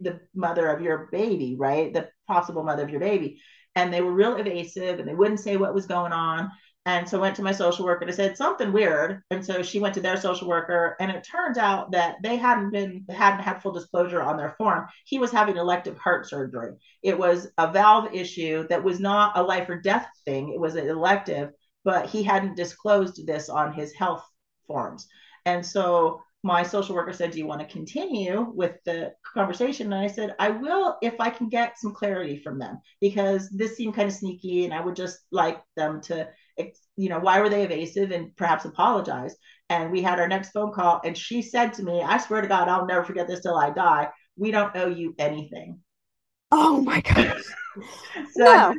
the 0.00 0.20
mother 0.34 0.68
of 0.68 0.82
your 0.82 1.08
baby, 1.12 1.56
right? 1.58 1.92
The 1.92 2.08
possible 2.26 2.62
mother 2.62 2.82
of 2.82 2.90
your 2.90 3.00
baby. 3.00 3.40
And 3.76 3.92
they 3.92 4.00
were 4.00 4.12
real 4.12 4.36
evasive 4.36 4.98
and 4.98 5.08
they 5.08 5.14
wouldn't 5.14 5.40
say 5.40 5.56
what 5.56 5.74
was 5.74 5.86
going 5.86 6.12
on. 6.12 6.50
And 6.86 7.08
so 7.08 7.16
I 7.16 7.22
went 7.22 7.36
to 7.36 7.42
my 7.42 7.52
social 7.52 7.86
worker 7.86 8.02
and 8.02 8.10
I 8.10 8.14
said 8.14 8.36
something 8.36 8.70
weird. 8.70 9.22
And 9.30 9.44
so 9.44 9.62
she 9.62 9.80
went 9.80 9.94
to 9.94 10.02
their 10.02 10.18
social 10.18 10.46
worker, 10.48 10.96
and 11.00 11.10
it 11.10 11.26
turns 11.26 11.56
out 11.56 11.92
that 11.92 12.16
they 12.22 12.36
hadn't 12.36 12.70
been 12.72 13.06
hadn't 13.08 13.40
had 13.40 13.62
full 13.62 13.72
disclosure 13.72 14.22
on 14.22 14.36
their 14.36 14.54
form. 14.58 14.86
He 15.06 15.18
was 15.18 15.30
having 15.30 15.56
elective 15.56 15.96
heart 15.96 16.28
surgery. 16.28 16.72
It 17.02 17.18
was 17.18 17.48
a 17.56 17.72
valve 17.72 18.12
issue 18.12 18.66
that 18.68 18.84
was 18.84 19.00
not 19.00 19.38
a 19.38 19.42
life 19.42 19.68
or 19.68 19.80
death 19.80 20.06
thing. 20.26 20.52
It 20.52 20.60
was 20.60 20.74
an 20.74 20.86
elective, 20.86 21.52
but 21.84 22.06
he 22.06 22.22
hadn't 22.22 22.56
disclosed 22.56 23.26
this 23.26 23.48
on 23.48 23.72
his 23.72 23.94
health 23.94 24.24
forms. 24.66 25.08
And 25.46 25.64
so 25.64 26.20
my 26.44 26.62
social 26.62 26.94
worker 26.94 27.12
said, 27.12 27.30
Do 27.30 27.38
you 27.38 27.46
want 27.46 27.62
to 27.62 27.66
continue 27.66 28.52
with 28.54 28.76
the 28.84 29.12
conversation? 29.32 29.92
And 29.92 30.02
I 30.02 30.06
said, 30.06 30.36
I 30.38 30.50
will 30.50 30.96
if 31.02 31.18
I 31.18 31.30
can 31.30 31.48
get 31.48 31.78
some 31.78 31.94
clarity 31.94 32.36
from 32.36 32.58
them 32.58 32.80
because 33.00 33.48
this 33.50 33.76
seemed 33.76 33.94
kind 33.94 34.08
of 34.08 34.14
sneaky 34.14 34.64
and 34.64 34.74
I 34.74 34.80
would 34.80 34.94
just 34.94 35.18
like 35.32 35.60
them 35.76 36.00
to 36.02 36.28
you 36.96 37.08
know, 37.08 37.18
why 37.18 37.40
were 37.40 37.48
they 37.48 37.64
evasive 37.64 38.10
and 38.10 38.34
perhaps 38.36 38.64
apologize? 38.64 39.34
And 39.68 39.90
we 39.90 40.02
had 40.02 40.20
our 40.20 40.28
next 40.28 40.50
phone 40.50 40.72
call, 40.72 41.00
and 41.04 41.16
she 41.16 41.42
said 41.42 41.72
to 41.74 41.82
me, 41.82 42.02
I 42.02 42.18
swear 42.18 42.40
to 42.42 42.48
God, 42.48 42.68
I'll 42.68 42.86
never 42.86 43.04
forget 43.04 43.26
this 43.26 43.40
till 43.40 43.56
I 43.56 43.70
die. 43.70 44.10
We 44.36 44.50
don't 44.50 44.76
owe 44.76 44.88
you 44.88 45.14
anything. 45.18 45.80
Oh 46.50 46.80
my 46.82 47.00
gosh. 47.00 47.42
so, 48.32 48.44
no, 48.44 48.74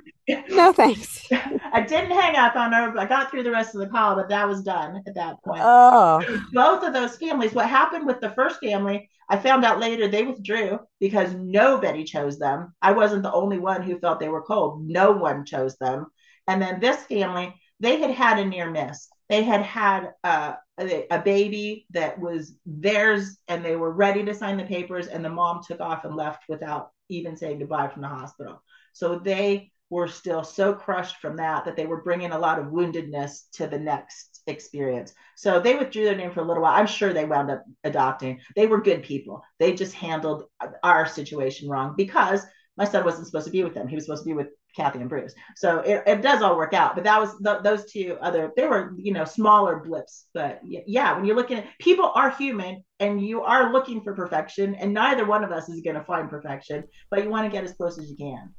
no 0.49 0.73
thanks. 0.73 1.27
I 1.31 1.81
didn't 1.81 2.11
hang 2.11 2.35
up 2.35 2.55
on 2.55 2.71
her. 2.71 2.97
I 2.97 3.05
got 3.05 3.29
through 3.29 3.43
the 3.43 3.51
rest 3.51 3.75
of 3.75 3.81
the 3.81 3.87
call, 3.87 4.15
but 4.15 4.29
that 4.29 4.47
was 4.47 4.63
done 4.63 5.03
at 5.07 5.15
that 5.15 5.43
point. 5.43 5.61
Oh. 5.63 6.23
Both 6.53 6.83
of 6.83 6.93
those 6.93 7.17
families, 7.17 7.53
what 7.53 7.69
happened 7.69 8.05
with 8.05 8.21
the 8.21 8.29
first 8.31 8.59
family, 8.61 9.09
I 9.29 9.37
found 9.37 9.65
out 9.65 9.79
later 9.79 10.07
they 10.07 10.23
withdrew 10.23 10.79
because 10.99 11.33
nobody 11.33 12.03
chose 12.03 12.37
them. 12.37 12.73
I 12.81 12.91
wasn't 12.91 13.23
the 13.23 13.33
only 13.33 13.57
one 13.57 13.81
who 13.81 13.99
felt 13.99 14.19
they 14.19 14.29
were 14.29 14.43
cold. 14.43 14.87
No 14.87 15.11
one 15.11 15.45
chose 15.45 15.75
them. 15.77 16.07
And 16.47 16.61
then 16.61 16.79
this 16.79 17.03
family, 17.03 17.53
they 17.79 17.99
had 17.99 18.11
had 18.11 18.39
a 18.39 18.45
near 18.45 18.69
miss. 18.69 19.09
They 19.29 19.43
had 19.43 19.63
had 19.63 20.11
a, 20.23 20.55
a 20.77 21.19
baby 21.19 21.87
that 21.89 22.19
was 22.19 22.55
theirs, 22.65 23.37
and 23.47 23.65
they 23.65 23.75
were 23.75 23.91
ready 23.91 24.23
to 24.23 24.35
sign 24.35 24.57
the 24.57 24.63
papers, 24.63 25.07
and 25.07 25.25
the 25.25 25.29
mom 25.29 25.61
took 25.65 25.79
off 25.79 26.05
and 26.05 26.15
left 26.15 26.43
without 26.47 26.91
even 27.09 27.37
saying 27.37 27.59
goodbye 27.59 27.87
from 27.87 28.01
the 28.01 28.07
hospital. 28.07 28.61
So 28.93 29.19
they 29.19 29.71
were 29.89 30.07
still 30.07 30.43
so 30.43 30.73
crushed 30.73 31.17
from 31.17 31.37
that 31.37 31.65
that 31.65 31.75
they 31.75 31.85
were 31.85 32.01
bringing 32.01 32.31
a 32.31 32.39
lot 32.39 32.59
of 32.59 32.67
woundedness 32.67 33.49
to 33.53 33.67
the 33.67 33.77
next 33.77 34.41
experience. 34.47 35.13
So 35.35 35.59
they 35.59 35.75
withdrew 35.75 36.05
their 36.05 36.15
name 36.15 36.31
for 36.31 36.41
a 36.41 36.45
little 36.45 36.63
while. 36.63 36.73
I'm 36.73 36.87
sure 36.87 37.13
they 37.13 37.25
wound 37.25 37.51
up 37.51 37.63
adopting. 37.83 38.39
They 38.55 38.67
were 38.67 38.81
good 38.81 39.03
people. 39.03 39.43
They 39.59 39.73
just 39.73 39.93
handled 39.93 40.45
our 40.83 41.05
situation 41.05 41.69
wrong 41.69 41.93
because 41.95 42.41
my 42.77 42.85
son 42.85 43.05
wasn't 43.05 43.27
supposed 43.27 43.45
to 43.45 43.51
be 43.51 43.63
with 43.63 43.73
them. 43.73 43.87
He 43.87 43.95
was 43.95 44.05
supposed 44.05 44.23
to 44.23 44.29
be 44.29 44.33
with 44.33 44.49
Kathy 44.75 44.99
and 44.99 45.09
Bruce. 45.09 45.33
So 45.55 45.79
it, 45.79 46.03
it 46.05 46.21
does 46.21 46.41
all 46.41 46.57
work 46.57 46.73
out. 46.73 46.95
But 46.95 47.05
that 47.05 47.19
was 47.19 47.37
the, 47.39 47.59
those 47.59 47.89
two 47.89 48.17
other, 48.21 48.51
they 48.57 48.67
were, 48.67 48.93
you 48.97 49.13
know, 49.13 49.23
smaller 49.23 49.79
blips. 49.79 50.25
But 50.33 50.59
yeah, 50.63 51.15
when 51.15 51.25
you're 51.25 51.35
looking 51.35 51.59
at 51.59 51.67
people 51.79 52.11
are 52.13 52.29
human 52.29 52.83
and 52.99 53.25
you 53.25 53.41
are 53.41 53.71
looking 53.71 54.01
for 54.01 54.13
perfection, 54.13 54.75
and 54.75 54.93
neither 54.93 55.25
one 55.25 55.43
of 55.43 55.51
us 55.51 55.69
is 55.69 55.81
going 55.81 55.95
to 55.95 56.03
find 56.03 56.29
perfection, 56.29 56.83
but 57.09 57.23
you 57.23 57.29
want 57.29 57.45
to 57.45 57.51
get 57.51 57.63
as 57.63 57.73
close 57.73 57.97
as 57.97 58.09
you 58.09 58.17
can. 58.17 58.53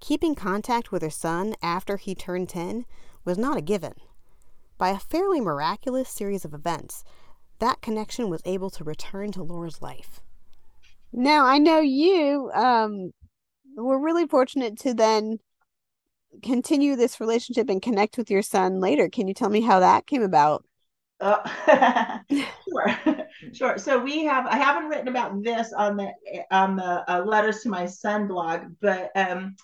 Keeping 0.00 0.34
contact 0.34 0.92
with 0.92 1.02
her 1.02 1.10
son 1.10 1.54
after 1.62 1.96
he 1.96 2.14
turned 2.14 2.48
10 2.48 2.84
was 3.24 3.38
not 3.38 3.56
a 3.56 3.62
given. 3.62 3.94
By 4.78 4.90
a 4.90 4.98
fairly 4.98 5.40
miraculous 5.40 6.08
series 6.08 6.44
of 6.44 6.54
events, 6.54 7.02
that 7.58 7.80
connection 7.80 8.28
was 8.28 8.42
able 8.44 8.70
to 8.70 8.84
return 8.84 9.32
to 9.32 9.42
Laura's 9.42 9.80
life. 9.80 10.20
Now, 11.12 11.46
I 11.46 11.58
know 11.58 11.80
you 11.80 12.50
um, 12.52 13.12
we're 13.76 13.98
really 13.98 14.26
fortunate 14.26 14.78
to 14.80 14.94
then 14.94 15.38
continue 16.42 16.96
this 16.96 17.20
relationship 17.20 17.68
and 17.68 17.80
connect 17.82 18.16
with 18.16 18.30
your 18.30 18.42
son 18.42 18.80
later. 18.80 19.08
Can 19.08 19.28
you 19.28 19.34
tell 19.34 19.48
me 19.48 19.60
how 19.60 19.80
that 19.80 20.06
came 20.06 20.22
about? 20.22 20.64
Uh, 21.20 22.18
sure, 22.30 23.26
sure. 23.52 23.78
So 23.78 23.98
we 23.98 24.24
have. 24.24 24.46
I 24.46 24.56
haven't 24.56 24.88
written 24.88 25.08
about 25.08 25.42
this 25.42 25.72
on 25.72 25.96
the 25.96 26.12
on 26.50 26.76
the 26.76 27.10
uh, 27.10 27.24
letters 27.24 27.60
to 27.62 27.68
my 27.68 27.86
son 27.86 28.26
blog, 28.26 28.60
but 28.80 29.10
um, 29.14 29.56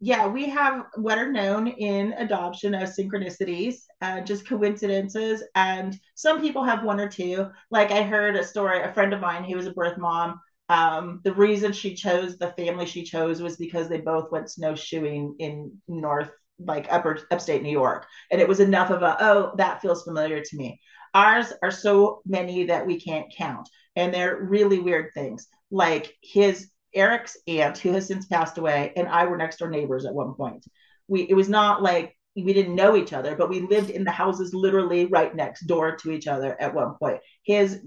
yeah, 0.00 0.26
we 0.26 0.48
have 0.50 0.84
what 0.96 1.18
are 1.18 1.32
known 1.32 1.66
in 1.66 2.12
adoption 2.12 2.74
as 2.74 2.96
synchronicities, 2.96 3.86
uh, 4.02 4.20
just 4.20 4.46
coincidences, 4.46 5.42
and 5.56 5.98
some 6.14 6.40
people 6.40 6.62
have 6.62 6.84
one 6.84 7.00
or 7.00 7.08
two. 7.08 7.48
Like 7.70 7.90
I 7.90 8.02
heard 8.02 8.36
a 8.36 8.44
story. 8.44 8.82
A 8.82 8.92
friend 8.92 9.12
of 9.12 9.20
mine 9.20 9.42
who 9.44 9.56
was 9.56 9.66
a 9.66 9.72
birth 9.72 9.98
mom 9.98 10.40
um, 10.68 11.20
the 11.24 11.34
reason 11.34 11.72
she 11.72 11.94
chose 11.94 12.36
the 12.36 12.52
family 12.52 12.86
she 12.86 13.04
chose 13.04 13.42
was 13.42 13.56
because 13.56 13.88
they 13.88 14.00
both 14.00 14.30
went 14.32 14.50
snowshoeing 14.50 15.36
in 15.38 15.72
North, 15.88 16.30
like 16.58 16.86
upper 16.90 17.18
upstate 17.30 17.62
New 17.62 17.70
York, 17.70 18.06
and 18.30 18.40
it 18.40 18.48
was 18.48 18.60
enough 18.60 18.90
of 18.90 19.02
a 19.02 19.16
oh 19.20 19.52
that 19.56 19.82
feels 19.82 20.04
familiar 20.04 20.40
to 20.40 20.56
me. 20.56 20.80
Ours 21.12 21.52
are 21.62 21.70
so 21.70 22.22
many 22.26 22.64
that 22.64 22.86
we 22.86 22.98
can't 22.98 23.32
count, 23.36 23.68
and 23.94 24.12
they're 24.12 24.42
really 24.42 24.78
weird 24.78 25.12
things. 25.12 25.48
Like 25.70 26.14
his 26.22 26.70
Eric's 26.94 27.36
aunt, 27.46 27.78
who 27.78 27.92
has 27.92 28.06
since 28.06 28.26
passed 28.26 28.56
away, 28.56 28.92
and 28.96 29.08
I 29.08 29.26
were 29.26 29.36
next 29.36 29.58
door 29.58 29.68
neighbors 29.68 30.06
at 30.06 30.14
one 30.14 30.34
point. 30.34 30.64
We 31.08 31.22
it 31.22 31.34
was 31.34 31.48
not 31.48 31.82
like 31.82 32.16
we 32.36 32.52
didn't 32.52 32.74
know 32.74 32.96
each 32.96 33.12
other, 33.12 33.36
but 33.36 33.48
we 33.48 33.60
lived 33.60 33.90
in 33.90 34.04
the 34.04 34.10
houses 34.10 34.54
literally 34.54 35.06
right 35.06 35.34
next 35.34 35.66
door 35.66 35.96
to 35.96 36.10
each 36.10 36.26
other 36.26 36.60
at 36.60 36.74
one 36.74 36.94
point. 36.94 37.20
His 37.44 37.80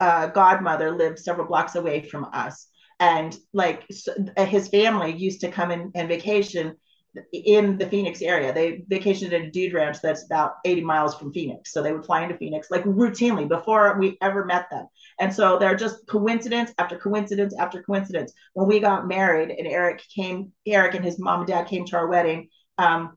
uh, 0.00 0.26
godmother 0.28 0.90
lived 0.90 1.18
several 1.18 1.46
blocks 1.46 1.74
away 1.76 2.02
from 2.02 2.26
us. 2.32 2.68
And 3.00 3.36
like 3.52 3.84
so, 3.90 4.14
uh, 4.36 4.44
his 4.44 4.68
family 4.68 5.12
used 5.12 5.40
to 5.42 5.50
come 5.50 5.70
in 5.70 5.92
and 5.94 6.08
vacation 6.08 6.76
in 7.32 7.78
the 7.78 7.88
Phoenix 7.88 8.20
area. 8.20 8.52
They 8.52 8.84
vacationed 8.90 9.32
at 9.32 9.40
a 9.40 9.50
dude 9.50 9.72
ranch 9.72 9.98
that's 10.02 10.24
about 10.24 10.54
80 10.64 10.82
miles 10.82 11.14
from 11.14 11.32
Phoenix. 11.32 11.72
So 11.72 11.82
they 11.82 11.92
would 11.92 12.04
fly 12.04 12.22
into 12.22 12.36
Phoenix 12.36 12.70
like 12.70 12.84
routinely 12.84 13.48
before 13.48 13.98
we 13.98 14.18
ever 14.20 14.44
met 14.44 14.68
them. 14.70 14.86
And 15.20 15.32
so 15.32 15.58
they're 15.58 15.76
just 15.76 16.06
coincidence 16.06 16.72
after 16.78 16.98
coincidence 16.98 17.54
after 17.58 17.82
coincidence. 17.82 18.32
When 18.52 18.66
we 18.66 18.80
got 18.80 19.08
married 19.08 19.50
and 19.50 19.66
Eric 19.66 20.02
came, 20.14 20.52
Eric 20.66 20.94
and 20.94 21.04
his 21.04 21.18
mom 21.18 21.40
and 21.40 21.48
dad 21.48 21.68
came 21.68 21.84
to 21.86 21.96
our 21.96 22.08
wedding. 22.08 22.48
Um, 22.78 23.16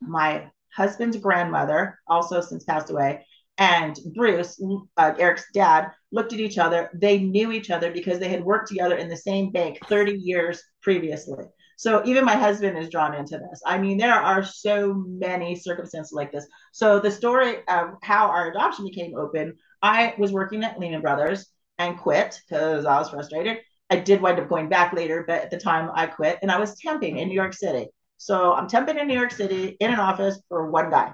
my 0.00 0.50
husband's 0.74 1.16
grandmother, 1.16 1.98
also 2.06 2.40
since 2.40 2.64
passed 2.64 2.90
away, 2.90 3.24
and 3.58 3.98
Bruce, 4.14 4.62
uh, 4.96 5.14
Eric's 5.18 5.46
dad, 5.52 5.90
looked 6.12 6.32
at 6.32 6.38
each 6.38 6.58
other. 6.58 6.90
They 6.94 7.18
knew 7.18 7.50
each 7.50 7.70
other 7.70 7.90
because 7.90 8.20
they 8.20 8.28
had 8.28 8.44
worked 8.44 8.68
together 8.68 8.96
in 8.96 9.08
the 9.08 9.16
same 9.16 9.50
bank 9.50 9.78
30 9.88 10.12
years 10.12 10.62
previously. 10.80 11.44
So 11.76 12.02
even 12.04 12.24
my 12.24 12.36
husband 12.36 12.78
is 12.78 12.88
drawn 12.88 13.14
into 13.14 13.38
this. 13.38 13.60
I 13.66 13.78
mean, 13.78 13.98
there 13.98 14.14
are 14.14 14.44
so 14.44 14.94
many 14.94 15.54
circumstances 15.54 16.12
like 16.12 16.32
this. 16.32 16.46
So 16.72 16.98
the 16.98 17.10
story 17.10 17.58
of 17.68 17.90
how 18.02 18.28
our 18.28 18.50
adoption 18.50 18.84
became 18.84 19.16
open, 19.16 19.56
I 19.82 20.14
was 20.18 20.32
working 20.32 20.64
at 20.64 20.78
Lehman 20.78 21.02
Brothers 21.02 21.46
and 21.78 21.98
quit 21.98 22.40
because 22.48 22.84
I 22.84 22.98
was 22.98 23.10
frustrated. 23.10 23.58
I 23.90 23.96
did 23.96 24.20
wind 24.20 24.38
up 24.38 24.48
going 24.48 24.68
back 24.68 24.92
later, 24.92 25.24
but 25.26 25.42
at 25.42 25.50
the 25.50 25.58
time 25.58 25.90
I 25.94 26.06
quit 26.06 26.38
and 26.42 26.50
I 26.50 26.58
was 26.58 26.80
temping 26.80 27.18
in 27.18 27.28
New 27.28 27.34
York 27.34 27.54
City. 27.54 27.88
So 28.18 28.52
I'm 28.52 28.68
temping 28.68 29.00
in 29.00 29.08
New 29.08 29.14
York 29.18 29.32
City 29.32 29.76
in 29.80 29.92
an 29.92 30.00
office 30.00 30.40
for 30.48 30.70
one 30.70 30.90
guy. 30.90 31.12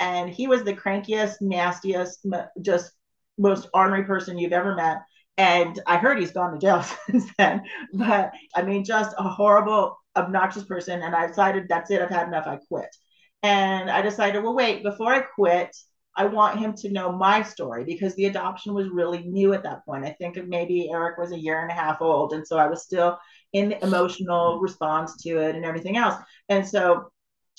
And 0.00 0.30
he 0.30 0.46
was 0.46 0.64
the 0.64 0.74
crankiest, 0.74 1.36
nastiest, 1.40 2.26
just 2.62 2.92
most 3.36 3.68
ornery 3.74 4.04
person 4.04 4.38
you've 4.38 4.52
ever 4.52 4.74
met. 4.74 4.98
And 5.36 5.78
I 5.86 5.96
heard 5.96 6.18
he's 6.18 6.32
gone 6.32 6.52
to 6.52 6.58
jail 6.58 6.82
since 7.06 7.26
then. 7.36 7.62
But 7.92 8.32
I 8.54 8.62
mean, 8.62 8.84
just 8.84 9.14
a 9.18 9.28
horrible, 9.28 9.98
obnoxious 10.16 10.64
person. 10.64 11.02
And 11.02 11.14
I 11.14 11.26
decided 11.26 11.66
that's 11.68 11.90
it. 11.90 12.00
I've 12.00 12.10
had 12.10 12.28
enough. 12.28 12.46
I 12.46 12.58
quit. 12.68 12.94
And 13.42 13.90
I 13.90 14.00
decided, 14.00 14.42
well, 14.42 14.54
wait, 14.54 14.82
before 14.82 15.12
I 15.12 15.20
quit, 15.20 15.76
I 16.16 16.26
want 16.26 16.60
him 16.60 16.74
to 16.74 16.92
know 16.92 17.10
my 17.10 17.42
story 17.42 17.84
because 17.84 18.14
the 18.14 18.26
adoption 18.26 18.72
was 18.72 18.88
really 18.88 19.24
new 19.24 19.52
at 19.52 19.64
that 19.64 19.84
point. 19.84 20.04
I 20.04 20.10
think 20.12 20.36
maybe 20.46 20.90
Eric 20.90 21.18
was 21.18 21.32
a 21.32 21.38
year 21.38 21.60
and 21.60 21.70
a 21.70 21.74
half 21.74 22.00
old. 22.00 22.32
And 22.32 22.46
so 22.46 22.56
I 22.56 22.68
was 22.68 22.84
still 22.84 23.18
in 23.54 23.70
the 23.70 23.82
emotional 23.82 24.60
response 24.60 25.16
to 25.22 25.38
it 25.38 25.54
and 25.54 25.64
everything 25.64 25.96
else. 25.96 26.16
And 26.48 26.66
so 26.66 27.10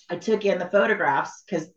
I 0.09 0.17
took 0.17 0.45
in 0.45 0.59
the 0.59 0.69
photographs 0.69 1.43
because 1.49 1.69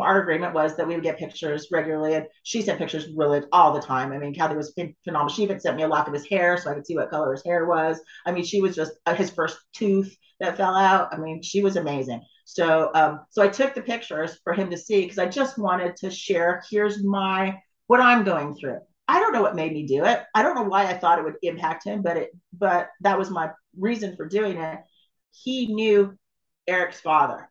our 0.00 0.20
agreement 0.20 0.54
was 0.54 0.76
that 0.76 0.88
we 0.88 0.94
would 0.94 1.04
get 1.04 1.18
pictures 1.18 1.68
regularly, 1.70 2.14
and 2.14 2.26
she 2.42 2.62
sent 2.62 2.78
pictures 2.78 3.06
really 3.14 3.42
all 3.52 3.72
the 3.72 3.80
time. 3.80 4.10
I 4.10 4.18
mean, 4.18 4.34
Kathy 4.34 4.56
was 4.56 4.74
phenomenal. 5.04 5.28
She 5.28 5.44
even 5.44 5.60
sent 5.60 5.76
me 5.76 5.84
a 5.84 5.88
lock 5.88 6.08
of 6.08 6.14
his 6.14 6.26
hair 6.26 6.58
so 6.58 6.70
I 6.70 6.74
could 6.74 6.86
see 6.86 6.96
what 6.96 7.10
color 7.10 7.32
his 7.32 7.44
hair 7.44 7.66
was. 7.66 8.00
I 8.24 8.32
mean, 8.32 8.44
she 8.44 8.60
was 8.60 8.74
just 8.74 8.92
uh, 9.06 9.14
his 9.14 9.30
first 9.30 9.58
tooth 9.72 10.16
that 10.40 10.56
fell 10.56 10.74
out. 10.74 11.12
I 11.12 11.18
mean, 11.18 11.42
she 11.42 11.62
was 11.62 11.76
amazing. 11.76 12.22
So, 12.44 12.90
um, 12.94 13.20
so 13.30 13.42
I 13.42 13.48
took 13.48 13.74
the 13.74 13.82
pictures 13.82 14.38
for 14.42 14.52
him 14.52 14.70
to 14.70 14.76
see 14.76 15.02
because 15.02 15.18
I 15.18 15.26
just 15.26 15.56
wanted 15.56 15.96
to 15.96 16.10
share. 16.10 16.62
Here's 16.68 17.04
my 17.04 17.56
what 17.86 18.00
I'm 18.00 18.24
going 18.24 18.56
through. 18.56 18.80
I 19.08 19.20
don't 19.20 19.32
know 19.32 19.42
what 19.42 19.56
made 19.56 19.72
me 19.72 19.86
do 19.86 20.04
it. 20.04 20.22
I 20.34 20.42
don't 20.42 20.54
know 20.54 20.64
why 20.64 20.86
I 20.86 20.94
thought 20.98 21.18
it 21.18 21.24
would 21.24 21.36
impact 21.42 21.84
him, 21.84 22.02
but 22.02 22.16
it, 22.16 22.30
but 22.52 22.88
that 23.02 23.18
was 23.18 23.30
my 23.30 23.50
reason 23.78 24.16
for 24.16 24.26
doing 24.26 24.56
it. 24.58 24.80
He 25.32 25.72
knew 25.72 26.16
Eric's 26.66 27.00
father 27.00 27.48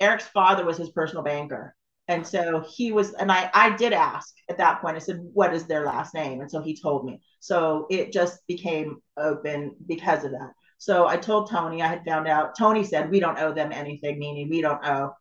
Eric's 0.00 0.26
father 0.26 0.64
was 0.64 0.76
his 0.76 0.90
personal 0.90 1.22
banker. 1.22 1.74
And 2.08 2.26
so 2.26 2.62
he 2.68 2.92
was, 2.92 3.14
and 3.14 3.32
I, 3.32 3.50
I 3.54 3.74
did 3.76 3.94
ask 3.94 4.34
at 4.50 4.58
that 4.58 4.82
point, 4.82 4.96
I 4.96 4.98
said, 4.98 5.20
what 5.32 5.54
is 5.54 5.64
their 5.64 5.86
last 5.86 6.12
name? 6.12 6.40
And 6.40 6.50
so 6.50 6.60
he 6.60 6.78
told 6.78 7.06
me. 7.06 7.22
So 7.40 7.86
it 7.88 8.12
just 8.12 8.46
became 8.46 8.98
open 9.16 9.74
because 9.86 10.24
of 10.24 10.32
that. 10.32 10.52
So 10.76 11.06
I 11.06 11.16
told 11.16 11.48
Tony, 11.48 11.80
I 11.80 11.86
had 11.86 12.04
found 12.04 12.28
out, 12.28 12.58
Tony 12.58 12.84
said, 12.84 13.10
we 13.10 13.20
don't 13.20 13.38
owe 13.38 13.54
them 13.54 13.72
anything, 13.72 14.18
meaning 14.18 14.50
we 14.50 14.60
don't 14.60 14.84
owe 14.84 15.14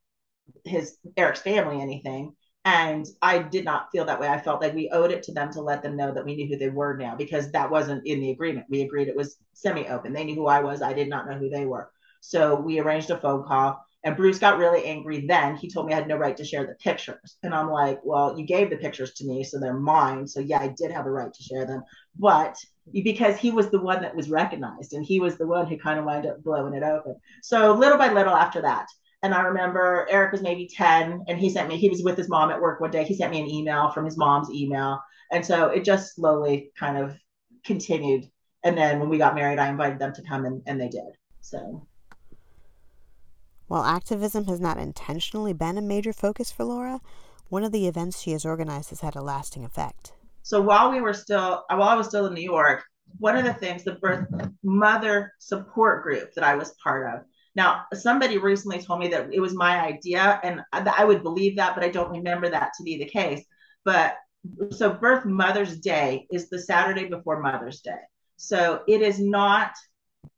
his 0.66 0.98
Eric's 1.16 1.40
family 1.40 1.80
anything. 1.80 2.36
And 2.66 3.06
I 3.22 3.40
did 3.40 3.66
not 3.66 3.92
feel 3.92 4.06
that 4.06 4.20
way. 4.20 4.30
I 4.30 4.40
felt 4.40 4.62
like 4.62 4.74
we 4.74 4.90
owed 4.90 5.12
it 5.12 5.24
to 5.24 5.34
them 5.34 5.52
to 5.52 5.62
let 5.62 5.84
them 5.84 5.98
know 5.98 6.14
that 6.14 6.24
we 6.24 6.36
knew 6.36 6.48
who 6.48 6.58
they 6.58 6.70
were 6.70 6.96
now 6.96 7.16
because 7.16 7.52
that 7.52 7.70
wasn't 7.70 8.08
in 8.08 8.22
the 8.22 8.32
agreement. 8.32 8.68
We 8.70 8.82
agreed 8.82 9.10
it 9.10 9.16
was 9.16 9.38
semi 9.54 9.88
open. 9.88 10.14
They 10.14 10.24
knew 10.24 10.36
who 10.36 10.48
I 10.48 10.62
was. 10.62 10.82
I 10.82 10.94
did 10.94 11.10
not 11.10 11.28
know 11.28 11.38
who 11.38 11.50
they 11.50 11.66
were. 11.66 11.92
So 12.22 12.56
we 12.56 12.80
arranged 12.80 13.10
a 13.10 13.18
phone 13.18 13.44
call 13.44 13.84
and 14.04 14.18
Bruce 14.18 14.40
got 14.40 14.58
really 14.58 14.84
angry 14.86 15.26
then. 15.26 15.56
He 15.56 15.70
told 15.70 15.88
me 15.88 15.94
I 15.94 15.98
had 15.98 16.08
no 16.08 16.18
right 16.18 16.36
to 16.36 16.44
share 16.44 16.66
the 16.66 16.76
pictures. 16.76 17.38
And 17.42 17.54
I'm 17.54 17.70
like, 17.70 18.02
well, 18.04 18.38
you 18.38 18.46
gave 18.46 18.70
the 18.70 18.76
pictures 18.76 19.14
to 19.14 19.26
me, 19.26 19.44
so 19.44 19.60
they're 19.60 19.74
mine. 19.74 20.28
So 20.28 20.42
yeah, 20.42 20.60
I 20.60 20.68
did 20.68 20.92
have 20.92 21.06
a 21.06 21.12
right 21.12 21.34
to 21.34 21.44
share 21.44 21.66
them. 21.66 21.84
But 22.18 22.58
because 22.92 23.38
he 23.38 23.52
was 23.52 23.70
the 23.70 23.80
one 23.80 24.02
that 24.02 24.16
was 24.16 24.30
recognized 24.30 24.92
and 24.92 25.06
he 25.06 25.22
was 25.22 25.38
the 25.38 25.48
one 25.48 25.68
who 25.68 25.78
kind 25.78 26.00
of 26.00 26.06
wound 26.06 26.26
up 26.26 26.44
blowing 26.44 26.74
it 26.74 26.84
open. 26.84 27.16
So 27.42 27.74
little 27.74 27.98
by 27.98 28.12
little 28.12 28.36
after 28.36 28.62
that. 28.64 28.88
And 29.24 29.34
I 29.34 29.42
remember 29.42 30.06
Eric 30.10 30.34
was 30.34 30.42
maybe 30.42 30.68
10 30.68 31.24
and 31.28 31.40
he 31.40 31.50
sent 31.50 31.70
me, 31.70 31.78
he 31.78 31.90
was 31.90 32.04
with 32.04 32.18
his 32.18 32.30
mom 32.30 32.52
at 32.52 32.62
work 32.62 32.82
one 32.82 32.92
day. 32.92 33.06
He 33.06 33.16
sent 33.16 33.32
me 33.32 33.40
an 33.40 33.48
email 33.48 33.90
from 33.90 34.04
his 34.06 34.18
mom's 34.18 34.52
email. 34.52 35.00
And 35.32 35.46
so 35.46 35.68
it 35.68 35.86
just 35.86 36.16
slowly 36.16 36.72
kind 36.78 36.98
of 36.98 37.16
continued. 37.66 38.30
And 38.64 38.78
then 38.78 39.00
when 39.00 39.10
we 39.10 39.18
got 39.18 39.34
married, 39.34 39.60
I 39.60 39.70
invited 39.70 39.98
them 39.98 40.14
to 40.14 40.24
come 40.24 40.46
and, 40.46 40.62
and 40.68 40.80
they 40.80 40.90
did. 40.90 41.18
So 41.40 41.88
while 43.68 43.84
activism 43.84 44.46
has 44.46 44.60
not 44.60 44.78
intentionally 44.78 45.54
been 45.54 45.78
a 45.78 45.82
major 45.82 46.14
focus 46.14 46.52
for 46.52 46.66
Laura, 46.66 47.00
one 47.48 47.64
of 47.64 47.72
the 47.72 47.88
events 47.88 48.22
she 48.22 48.32
has 48.32 48.46
organized 48.46 48.90
has 48.90 49.00
had 49.00 49.16
a 49.16 49.22
lasting 49.22 49.64
effect. 49.64 50.14
So 50.44 50.62
while 50.62 50.92
we 50.92 51.00
were 51.00 51.14
still, 51.14 51.64
while 51.70 51.84
I 51.84 51.96
was 51.96 52.08
still 52.08 52.28
in 52.28 52.34
New 52.34 52.42
York, 52.42 52.84
one 53.20 53.38
of 53.38 53.46
the 53.46 53.54
things, 53.54 53.84
the 53.84 53.94
birth 53.94 54.28
mother 54.64 55.32
support 55.40 56.04
group 56.04 56.34
that 56.34 56.44
I 56.44 56.56
was 56.56 56.76
part 56.84 57.16
of. 57.16 57.22
Now, 57.56 57.86
somebody 57.94 58.38
recently 58.38 58.80
told 58.82 59.00
me 59.00 59.08
that 59.10 59.30
it 59.32 59.40
was 59.40 59.54
my 59.54 59.80
idea, 59.80 60.40
and 60.44 60.62
I 60.72 61.06
would 61.06 61.22
believe 61.22 61.56
that, 61.58 61.76
but 61.76 61.84
I 61.84 61.90
don't 61.90 62.12
remember 62.12 62.50
that 62.50 62.72
to 62.78 62.84
be 62.84 62.98
the 62.98 63.06
case. 63.06 63.44
But 63.86 64.16
so, 64.72 64.92
Birth 64.94 65.26
Mother's 65.26 65.80
Day 65.80 66.28
is 66.32 66.50
the 66.50 66.60
Saturday 66.60 67.06
before 67.06 67.42
Mother's 67.42 67.82
Day. 67.82 68.00
So 68.38 68.82
it 68.88 69.02
is 69.02 69.20
not 69.20 69.72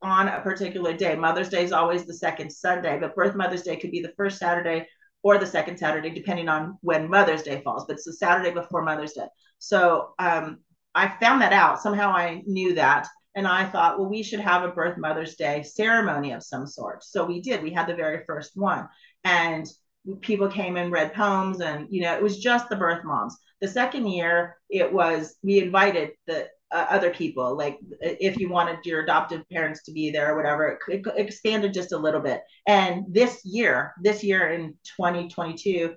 on 0.01 0.27
a 0.27 0.41
particular 0.41 0.93
day. 0.93 1.15
Mother's 1.15 1.49
Day 1.49 1.63
is 1.63 1.71
always 1.71 2.05
the 2.05 2.13
second 2.13 2.51
Sunday, 2.51 2.99
but 2.99 3.15
Birth 3.15 3.35
Mother's 3.35 3.63
Day 3.63 3.77
could 3.77 3.91
be 3.91 4.01
the 4.01 4.13
first 4.17 4.37
Saturday 4.37 4.87
or 5.23 5.37
the 5.37 5.47
second 5.47 5.77
Saturday, 5.77 6.11
depending 6.11 6.49
on 6.49 6.77
when 6.81 7.09
Mother's 7.09 7.43
Day 7.43 7.61
falls. 7.63 7.85
But 7.87 7.95
it's 7.95 8.05
the 8.05 8.13
Saturday 8.13 8.51
before 8.51 8.83
Mother's 8.83 9.13
Day. 9.13 9.25
So 9.57 10.13
um, 10.19 10.59
I 10.93 11.07
found 11.19 11.41
that 11.41 11.53
out. 11.53 11.81
Somehow 11.81 12.11
I 12.11 12.43
knew 12.45 12.75
that. 12.75 13.07
And 13.35 13.47
I 13.47 13.65
thought, 13.65 13.99
well, 13.99 14.09
we 14.09 14.23
should 14.23 14.39
have 14.39 14.63
a 14.63 14.69
Birth 14.69 14.97
Mother's 14.97 15.35
Day 15.35 15.61
ceremony 15.63 16.31
of 16.31 16.43
some 16.43 16.65
sort. 16.65 17.03
So 17.03 17.25
we 17.25 17.41
did. 17.41 17.61
We 17.61 17.71
had 17.71 17.87
the 17.87 17.95
very 17.95 18.23
first 18.25 18.51
one. 18.55 18.87
And 19.23 19.67
people 20.21 20.47
came 20.47 20.77
and 20.77 20.91
read 20.91 21.13
poems, 21.13 21.61
and, 21.61 21.87
you 21.89 22.01
know, 22.01 22.13
it 22.15 22.23
was 22.23 22.39
just 22.39 22.69
the 22.69 22.75
birth 22.75 23.03
moms. 23.03 23.35
The 23.61 23.67
second 23.67 24.07
year, 24.07 24.57
it 24.69 24.91
was, 24.91 25.35
we 25.43 25.59
invited 25.59 26.11
the 26.27 26.47
uh, 26.71 26.85
other 26.89 27.11
people 27.11 27.55
like 27.55 27.77
if 28.01 28.37
you 28.37 28.49
wanted 28.49 28.83
your 28.85 29.03
adoptive 29.03 29.47
parents 29.49 29.83
to 29.83 29.91
be 29.91 30.09
there 30.09 30.33
or 30.33 30.35
whatever 30.35 30.79
it, 30.89 31.01
it 31.05 31.13
expanded 31.15 31.73
just 31.73 31.91
a 31.91 31.97
little 31.97 32.19
bit 32.19 32.41
and 32.67 33.05
this 33.07 33.45
year 33.45 33.93
this 34.01 34.23
year 34.23 34.49
in 34.49 34.73
2022 34.97 35.93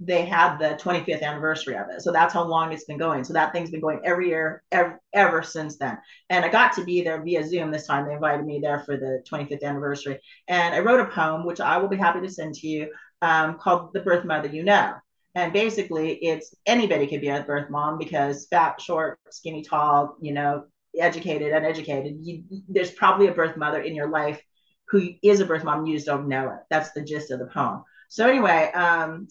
they 0.00 0.24
had 0.24 0.58
the 0.58 0.78
25th 0.82 1.22
anniversary 1.22 1.76
of 1.76 1.86
it 1.88 2.02
so 2.02 2.12
that's 2.12 2.34
how 2.34 2.42
long 2.42 2.72
it's 2.72 2.84
been 2.84 2.98
going 2.98 3.22
so 3.22 3.32
that 3.32 3.52
thing's 3.52 3.70
been 3.70 3.80
going 3.80 4.00
every 4.04 4.28
year 4.28 4.62
ever, 4.72 5.00
ever 5.12 5.42
since 5.42 5.76
then 5.78 5.96
and 6.30 6.44
i 6.44 6.48
got 6.48 6.72
to 6.72 6.84
be 6.84 7.02
there 7.02 7.22
via 7.22 7.46
zoom 7.46 7.70
this 7.70 7.86
time 7.86 8.06
they 8.06 8.14
invited 8.14 8.44
me 8.44 8.58
there 8.60 8.80
for 8.80 8.96
the 8.96 9.22
25th 9.30 9.62
anniversary 9.62 10.18
and 10.48 10.74
i 10.74 10.78
wrote 10.80 11.00
a 11.00 11.10
poem 11.12 11.46
which 11.46 11.60
i 11.60 11.78
will 11.78 11.88
be 11.88 11.96
happy 11.96 12.20
to 12.20 12.32
send 12.32 12.54
to 12.54 12.66
you 12.66 12.90
um, 13.22 13.56
called 13.58 13.92
the 13.94 14.00
birth 14.00 14.24
mother 14.24 14.48
you 14.48 14.64
know 14.64 14.94
and 15.34 15.52
basically, 15.52 16.12
it's 16.14 16.54
anybody 16.64 17.06
could 17.08 17.20
be 17.20 17.28
a 17.28 17.42
birth 17.42 17.68
mom 17.68 17.98
because 17.98 18.46
fat, 18.46 18.80
short, 18.80 19.18
skinny, 19.30 19.64
tall, 19.64 20.16
you 20.20 20.32
know, 20.32 20.64
educated, 20.98 21.52
uneducated. 21.52 22.18
You, 22.20 22.44
there's 22.68 22.92
probably 22.92 23.26
a 23.26 23.32
birth 23.32 23.56
mother 23.56 23.80
in 23.80 23.96
your 23.96 24.08
life 24.08 24.40
who 24.88 25.08
is 25.22 25.40
a 25.40 25.46
birth 25.46 25.64
mom. 25.64 25.86
You 25.86 25.96
just 25.96 26.06
don't 26.06 26.28
know 26.28 26.50
it. 26.50 26.60
That's 26.70 26.92
the 26.92 27.02
gist 27.02 27.32
of 27.32 27.40
the 27.40 27.46
poem. 27.46 27.82
So 28.08 28.28
anyway, 28.28 28.70
um, 28.74 29.26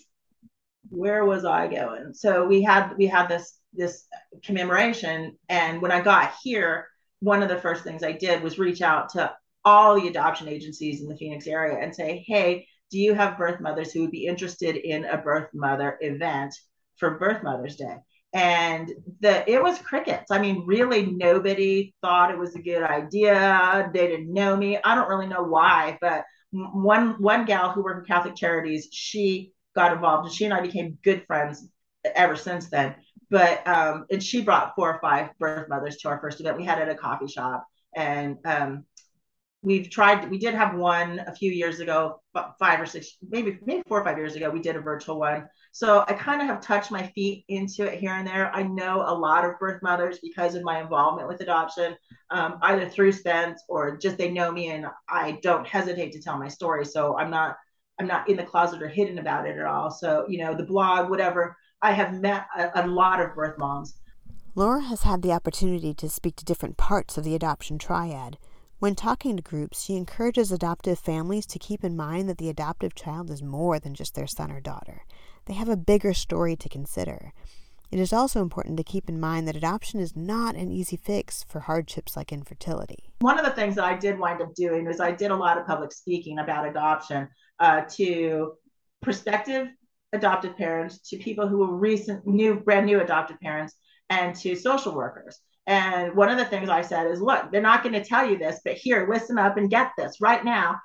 where 0.93 1.25
was 1.25 1.45
I 1.45 1.67
going? 1.67 2.13
So 2.13 2.45
we 2.45 2.61
had 2.61 2.93
we 2.97 3.07
had 3.07 3.27
this 3.27 3.59
this 3.73 4.05
commemoration, 4.43 5.37
and 5.49 5.81
when 5.81 5.91
I 5.91 6.01
got 6.01 6.33
here, 6.43 6.87
one 7.19 7.41
of 7.41 7.49
the 7.49 7.57
first 7.57 7.83
things 7.83 8.03
I 8.03 8.11
did 8.11 8.43
was 8.43 8.59
reach 8.59 8.81
out 8.81 9.09
to 9.09 9.33
all 9.65 9.99
the 9.99 10.07
adoption 10.07 10.47
agencies 10.47 11.01
in 11.01 11.07
the 11.07 11.17
Phoenix 11.17 11.47
area 11.47 11.79
and 11.81 11.95
say, 11.95 12.23
hey 12.27 12.67
do 12.93 12.99
you 12.99 13.15
have 13.15 13.39
birth 13.39 13.59
mothers 13.59 13.91
who 13.91 14.01
would 14.01 14.11
be 14.11 14.27
interested 14.27 14.75
in 14.75 15.03
a 15.05 15.17
birth 15.17 15.49
mother 15.51 15.97
event 16.01 16.53
for 16.97 17.17
birth 17.17 17.41
mother's 17.41 17.75
day? 17.75 17.97
And 18.33 18.91
the 19.19 19.49
it 19.51 19.63
was 19.63 19.79
crickets. 19.79 20.29
I 20.29 20.37
mean 20.37 20.63
really 20.67 21.07
nobody 21.07 21.95
thought 22.03 22.29
it 22.29 22.37
was 22.37 22.53
a 22.55 22.61
good 22.61 22.83
idea. 22.83 23.89
They 23.91 24.07
didn't 24.07 24.31
know 24.31 24.55
me. 24.55 24.77
I 24.83 24.93
don't 24.93 25.09
really 25.09 25.25
know 25.25 25.41
why 25.41 25.97
but 26.01 26.23
one 26.51 27.19
one 27.19 27.45
gal 27.45 27.71
who 27.71 27.81
worked 27.81 28.05
for 28.05 28.13
catholic 28.13 28.35
charities 28.35 28.87
she 28.91 29.52
got 29.75 29.93
involved 29.93 30.25
and 30.27 30.35
she 30.35 30.45
and 30.45 30.53
i 30.53 30.61
became 30.61 30.97
good 31.03 31.25
friends 31.25 31.67
ever 32.15 32.35
since 32.35 32.69
then. 32.69 32.95
But 33.29 33.65
um 33.67 34.05
and 34.11 34.21
she 34.21 34.41
brought 34.41 34.75
four 34.75 34.93
or 34.93 34.99
five 34.99 35.29
birth 35.39 35.69
mothers 35.69 35.97
to 35.97 36.09
our 36.09 36.19
first 36.19 36.39
event 36.39 36.57
we 36.57 36.65
had 36.65 36.79
at 36.79 36.89
a 36.89 36.95
coffee 36.95 37.27
shop. 37.27 37.65
And 37.95 38.37
um 38.45 38.85
we've 39.61 39.89
tried 39.89 40.29
we 40.29 40.37
did 40.37 40.53
have 40.53 40.75
one 40.75 41.19
a 41.25 41.33
few 41.33 41.51
years 41.51 41.79
ago 41.79 42.21
five 42.59 42.81
or 42.81 42.85
six 42.85 43.15
maybe 43.29 43.57
maybe 43.65 43.81
four 43.87 44.01
or 44.01 44.03
five 44.03 44.17
years 44.17 44.35
ago 44.35 44.49
we 44.49 44.59
did 44.59 44.75
a 44.75 44.81
virtual 44.81 45.19
one. 45.19 45.47
So 45.71 46.03
i 46.07 46.13
kind 46.13 46.41
of 46.41 46.47
have 46.47 46.61
touched 46.61 46.91
my 46.91 47.07
feet 47.15 47.45
into 47.47 47.85
it 47.91 47.99
here 47.99 48.13
and 48.13 48.27
there. 48.27 48.53
I 48.53 48.63
know 48.63 49.03
a 49.07 49.15
lot 49.15 49.45
of 49.45 49.57
birth 49.59 49.81
mothers 49.81 50.19
because 50.21 50.53
of 50.53 50.63
my 50.63 50.81
involvement 50.81 51.27
with 51.27 51.41
adoption 51.41 51.95
um, 52.29 52.59
either 52.63 52.89
through 52.89 53.13
spence 53.13 53.63
or 53.67 53.97
just 53.97 54.17
they 54.17 54.29
know 54.29 54.51
me 54.51 54.69
and 54.69 54.85
i 55.09 55.39
don't 55.41 55.65
hesitate 55.65 56.11
to 56.11 56.21
tell 56.21 56.37
my 56.37 56.49
story. 56.49 56.85
So 56.85 57.17
i'm 57.17 57.31
not 57.31 57.55
i'm 57.99 58.07
not 58.07 58.29
in 58.29 58.37
the 58.37 58.43
closet 58.43 58.81
or 58.81 58.87
hidden 58.87 59.19
about 59.19 59.47
it 59.47 59.57
at 59.57 59.65
all 59.65 59.89
so 59.89 60.25
you 60.27 60.43
know 60.43 60.53
the 60.53 60.63
blog 60.63 61.09
whatever 61.09 61.57
i 61.81 61.91
have 61.91 62.13
met 62.13 62.45
a, 62.57 62.83
a 62.83 62.87
lot 62.87 63.19
of 63.19 63.33
birth 63.35 63.57
moms 63.57 63.95
laura 64.55 64.81
has 64.81 65.03
had 65.03 65.21
the 65.21 65.31
opportunity 65.31 65.93
to 65.93 66.09
speak 66.09 66.35
to 66.35 66.45
different 66.45 66.77
parts 66.77 67.17
of 67.17 67.23
the 67.23 67.35
adoption 67.35 67.77
triad 67.77 68.37
when 68.83 68.95
talking 68.95 69.37
to 69.37 69.41
groups, 69.41 69.81
she 69.81 69.95
encourages 69.95 70.51
adoptive 70.51 70.99
families 70.99 71.45
to 71.45 71.57
keep 71.57 71.85
in 71.85 71.95
mind 71.95 72.27
that 72.27 72.37
the 72.37 72.49
adoptive 72.49 72.93
child 72.93 73.29
is 73.29 73.41
more 73.41 73.79
than 73.79 73.93
just 73.93 74.13
their 74.13 74.27
son 74.27 74.51
or 74.51 74.59
daughter. 74.59 75.05
They 75.45 75.53
have 75.53 75.69
a 75.69 75.77
bigger 75.77 76.13
story 76.13 76.57
to 76.57 76.67
consider. 76.67 77.31
It 77.91 77.99
is 77.99 78.11
also 78.11 78.41
important 78.41 78.75
to 78.75 78.83
keep 78.83 79.07
in 79.07 79.21
mind 79.21 79.47
that 79.47 79.55
adoption 79.55 80.01
is 80.01 80.17
not 80.17 80.55
an 80.55 80.69
easy 80.69 80.97
fix 80.97 81.45
for 81.47 81.61
hardships 81.61 82.17
like 82.17 82.33
infertility. 82.33 83.09
One 83.19 83.39
of 83.39 83.45
the 83.45 83.51
things 83.51 83.75
that 83.75 83.85
I 83.85 83.95
did 83.95 84.19
wind 84.19 84.41
up 84.41 84.53
doing 84.53 84.87
is 84.87 84.99
I 84.99 85.11
did 85.11 85.31
a 85.31 85.37
lot 85.37 85.57
of 85.57 85.65
public 85.65 85.93
speaking 85.93 86.39
about 86.39 86.67
adoption 86.67 87.29
uh, 87.63 87.85
to 87.87 88.53
prospective 89.01 89.69
adoptive 90.11 90.57
parents, 90.57 90.99
to 91.09 91.17
people 91.17 91.47
who 91.47 91.59
were 91.59 91.77
recent, 91.77 92.27
new, 92.27 92.55
brand 92.55 92.85
new 92.85 92.99
adoptive 92.99 93.39
parents, 93.39 93.73
and 94.09 94.35
to 94.35 94.53
social 94.53 94.93
workers. 94.93 95.39
And 95.65 96.13
one 96.13 96.29
of 96.29 96.37
the 96.37 96.45
things 96.45 96.67
I 96.67 96.81
said 96.81 97.07
is, 97.07 97.21
look, 97.21 97.51
they're 97.51 97.61
not 97.61 97.81
going 97.81 97.93
to 97.93 98.03
tell 98.03 98.29
you 98.29 98.37
this, 98.37 98.59
but 98.65 98.73
here, 98.73 99.07
listen 99.09 99.39
up 99.39 99.55
and 99.55 99.69
get 99.69 99.93
this 99.97 100.19
right 100.19 100.43
now. 100.43 100.77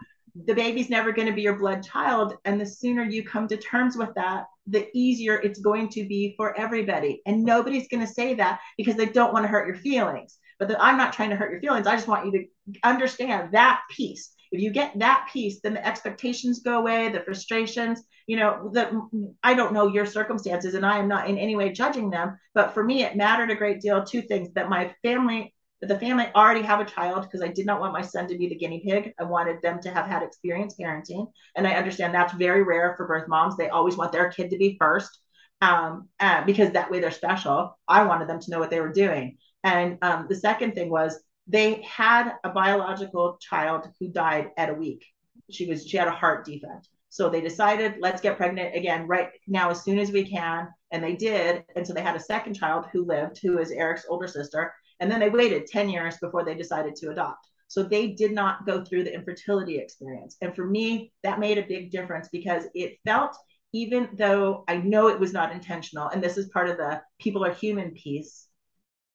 The 0.46 0.54
baby's 0.54 0.88
never 0.88 1.10
going 1.10 1.26
to 1.26 1.34
be 1.34 1.42
your 1.42 1.58
blood 1.58 1.82
child. 1.82 2.36
And 2.44 2.60
the 2.60 2.66
sooner 2.66 3.02
you 3.02 3.24
come 3.24 3.48
to 3.48 3.56
terms 3.56 3.96
with 3.96 4.14
that, 4.14 4.44
the 4.68 4.88
easier 4.94 5.34
it's 5.34 5.58
going 5.58 5.88
to 5.90 6.06
be 6.06 6.34
for 6.36 6.56
everybody. 6.56 7.22
And 7.26 7.42
nobody's 7.42 7.88
going 7.88 8.06
to 8.06 8.12
say 8.12 8.34
that 8.34 8.60
because 8.76 8.94
they 8.94 9.06
don't 9.06 9.32
want 9.32 9.44
to 9.44 9.48
hurt 9.48 9.66
your 9.66 9.76
feelings. 9.76 10.38
But 10.60 10.68
the, 10.68 10.80
I'm 10.80 10.96
not 10.96 11.12
trying 11.12 11.30
to 11.30 11.36
hurt 11.36 11.50
your 11.50 11.60
feelings. 11.60 11.88
I 11.88 11.96
just 11.96 12.06
want 12.06 12.26
you 12.26 12.32
to 12.32 12.78
understand 12.84 13.52
that 13.52 13.80
piece. 13.90 14.32
If 14.50 14.60
you 14.60 14.70
get 14.70 14.98
that 14.98 15.28
piece, 15.32 15.60
then 15.60 15.74
the 15.74 15.86
expectations 15.86 16.60
go 16.60 16.78
away, 16.78 17.10
the 17.10 17.20
frustrations, 17.20 18.02
you 18.26 18.36
know, 18.36 18.70
the 18.72 19.34
I 19.42 19.54
don't 19.54 19.72
know 19.72 19.88
your 19.88 20.06
circumstances 20.06 20.74
and 20.74 20.86
I 20.86 20.98
am 20.98 21.08
not 21.08 21.28
in 21.28 21.38
any 21.38 21.56
way 21.56 21.72
judging 21.72 22.10
them, 22.10 22.38
but 22.54 22.74
for 22.74 22.84
me 22.84 23.02
it 23.02 23.16
mattered 23.16 23.50
a 23.50 23.56
great 23.56 23.80
deal 23.80 24.04
two 24.04 24.22
things 24.22 24.50
that 24.54 24.68
my 24.68 24.94
family 25.02 25.54
the 25.80 25.98
family 25.98 26.26
already 26.34 26.62
have 26.62 26.80
a 26.80 26.84
child 26.84 27.22
because 27.22 27.42
I 27.42 27.48
did 27.48 27.64
not 27.64 27.80
want 27.80 27.92
my 27.92 28.02
son 28.02 28.26
to 28.28 28.36
be 28.36 28.48
the 28.48 28.56
guinea 28.56 28.82
pig. 28.84 29.12
I 29.18 29.24
wanted 29.24 29.62
them 29.62 29.80
to 29.82 29.90
have 29.90 30.06
had 30.06 30.22
experience 30.22 30.74
parenting. 30.74 31.30
And 31.54 31.66
I 31.66 31.74
understand 31.74 32.12
that's 32.12 32.32
very 32.32 32.64
rare 32.64 32.94
for 32.96 33.06
birth 33.06 33.28
moms. 33.28 33.56
They 33.56 33.68
always 33.68 33.96
want 33.96 34.10
their 34.10 34.30
kid 34.30 34.50
to 34.50 34.58
be 34.58 34.76
first 34.78 35.20
um, 35.60 36.08
uh, 36.18 36.44
because 36.44 36.72
that 36.72 36.90
way 36.90 37.00
they're 37.00 37.10
special. 37.10 37.78
I 37.86 38.04
wanted 38.04 38.28
them 38.28 38.40
to 38.40 38.50
know 38.50 38.58
what 38.58 38.70
they 38.70 38.80
were 38.80 38.92
doing. 38.92 39.38
And 39.62 39.98
um, 40.02 40.26
the 40.28 40.36
second 40.36 40.74
thing 40.74 40.90
was 40.90 41.18
they 41.48 41.82
had 41.82 42.32
a 42.44 42.50
biological 42.50 43.38
child 43.40 43.88
who 43.98 44.08
died 44.08 44.50
at 44.56 44.70
a 44.70 44.74
week. 44.74 45.04
She 45.50 45.66
was 45.66 45.86
she 45.86 45.96
had 45.96 46.08
a 46.08 46.12
heart 46.12 46.44
defect. 46.44 46.88
So 47.08 47.30
they 47.30 47.40
decided, 47.40 47.94
let's 48.00 48.20
get 48.20 48.36
pregnant 48.36 48.76
again 48.76 49.06
right 49.06 49.30
now 49.46 49.70
as 49.70 49.82
soon 49.82 49.98
as 49.98 50.12
we 50.12 50.28
can. 50.28 50.68
And 50.92 51.02
they 51.02 51.16
did. 51.16 51.64
And 51.74 51.86
so 51.86 51.94
they 51.94 52.02
had 52.02 52.16
a 52.16 52.20
second 52.20 52.54
child 52.54 52.84
who 52.92 53.04
lived, 53.06 53.40
who 53.42 53.58
is 53.58 53.70
Eric's 53.70 54.04
older 54.08 54.28
sister. 54.28 54.72
And 55.00 55.10
then 55.10 55.20
they 55.20 55.30
waited 55.30 55.66
10 55.66 55.88
years 55.88 56.18
before 56.20 56.44
they 56.44 56.54
decided 56.54 56.96
to 56.96 57.10
adopt. 57.10 57.46
So 57.68 57.82
they 57.82 58.08
did 58.08 58.32
not 58.32 58.66
go 58.66 58.84
through 58.84 59.04
the 59.04 59.14
infertility 59.14 59.78
experience. 59.78 60.36
And 60.40 60.54
for 60.54 60.66
me, 60.66 61.12
that 61.22 61.38
made 61.38 61.58
a 61.58 61.66
big 61.66 61.90
difference 61.90 62.28
because 62.30 62.64
it 62.74 62.98
felt, 63.04 63.36
even 63.72 64.08
though 64.14 64.64
I 64.68 64.78
know 64.78 65.08
it 65.08 65.20
was 65.20 65.32
not 65.32 65.52
intentional, 65.52 66.08
and 66.08 66.22
this 66.22 66.38
is 66.38 66.48
part 66.48 66.68
of 66.68 66.78
the 66.78 67.02
people 67.18 67.44
are 67.44 67.52
human 67.52 67.92
piece, 67.92 68.47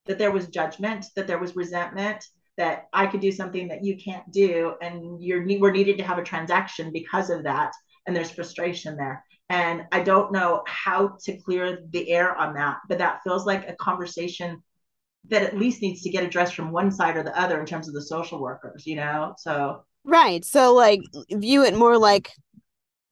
that 0.06 0.18
there 0.18 0.32
was 0.32 0.48
judgment, 0.48 1.06
that 1.16 1.28
there 1.28 1.40
was 1.40 1.56
resentment, 1.56 2.26
that 2.58 2.88
I 2.94 3.08
could 3.08 3.22
do 3.22 3.32
something 3.32 3.68
that 3.70 3.84
you 3.84 3.98
can't 3.98 4.30
do, 4.32 4.74
and 4.82 5.22
you're 5.22 5.46
we're 5.60 5.72
needed 5.72 5.98
to 5.98 6.04
have 6.04 6.18
a 6.18 6.24
transaction 6.24 6.92
because 6.92 7.30
of 7.30 7.44
that, 7.44 7.72
and 8.06 8.16
there's 8.16 8.32
frustration 8.32 8.96
there. 8.96 9.24
And 9.50 9.84
I 9.92 10.02
don't 10.02 10.32
know 10.32 10.64
how 10.68 11.18
to 11.26 11.38
clear 11.38 11.80
the 11.90 12.10
air 12.10 12.36
on 12.36 12.54
that, 12.56 12.78
but 12.88 13.00
that 13.00 13.22
feels 13.24 13.46
like 13.46 13.68
a 13.68 13.76
conversation 13.76 14.64
that 15.30 15.44
at 15.44 15.58
least 15.58 15.82
needs 15.82 16.02
to 16.02 16.10
get 16.10 16.24
addressed 16.24 16.56
from 16.56 16.72
one 16.72 16.92
side 16.92 17.18
or 17.18 17.24
the 17.24 17.40
other 17.40 17.60
in 17.60 17.66
terms 17.66 17.88
of 17.88 17.94
the 17.94 18.02
social 18.02 18.42
workers, 18.42 18.86
you 18.86 18.96
know? 18.96 19.34
So 19.38 19.84
Right. 20.04 20.44
So 20.44 20.74
like 20.74 21.02
view 21.32 21.64
it 21.64 21.76
more 21.76 21.98
like 21.98 22.32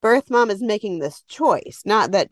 birth 0.02 0.30
mom 0.30 0.50
is 0.50 0.62
making 0.62 1.00
this 1.00 1.24
choice, 1.28 1.84
not 1.86 2.12
that 2.12 2.30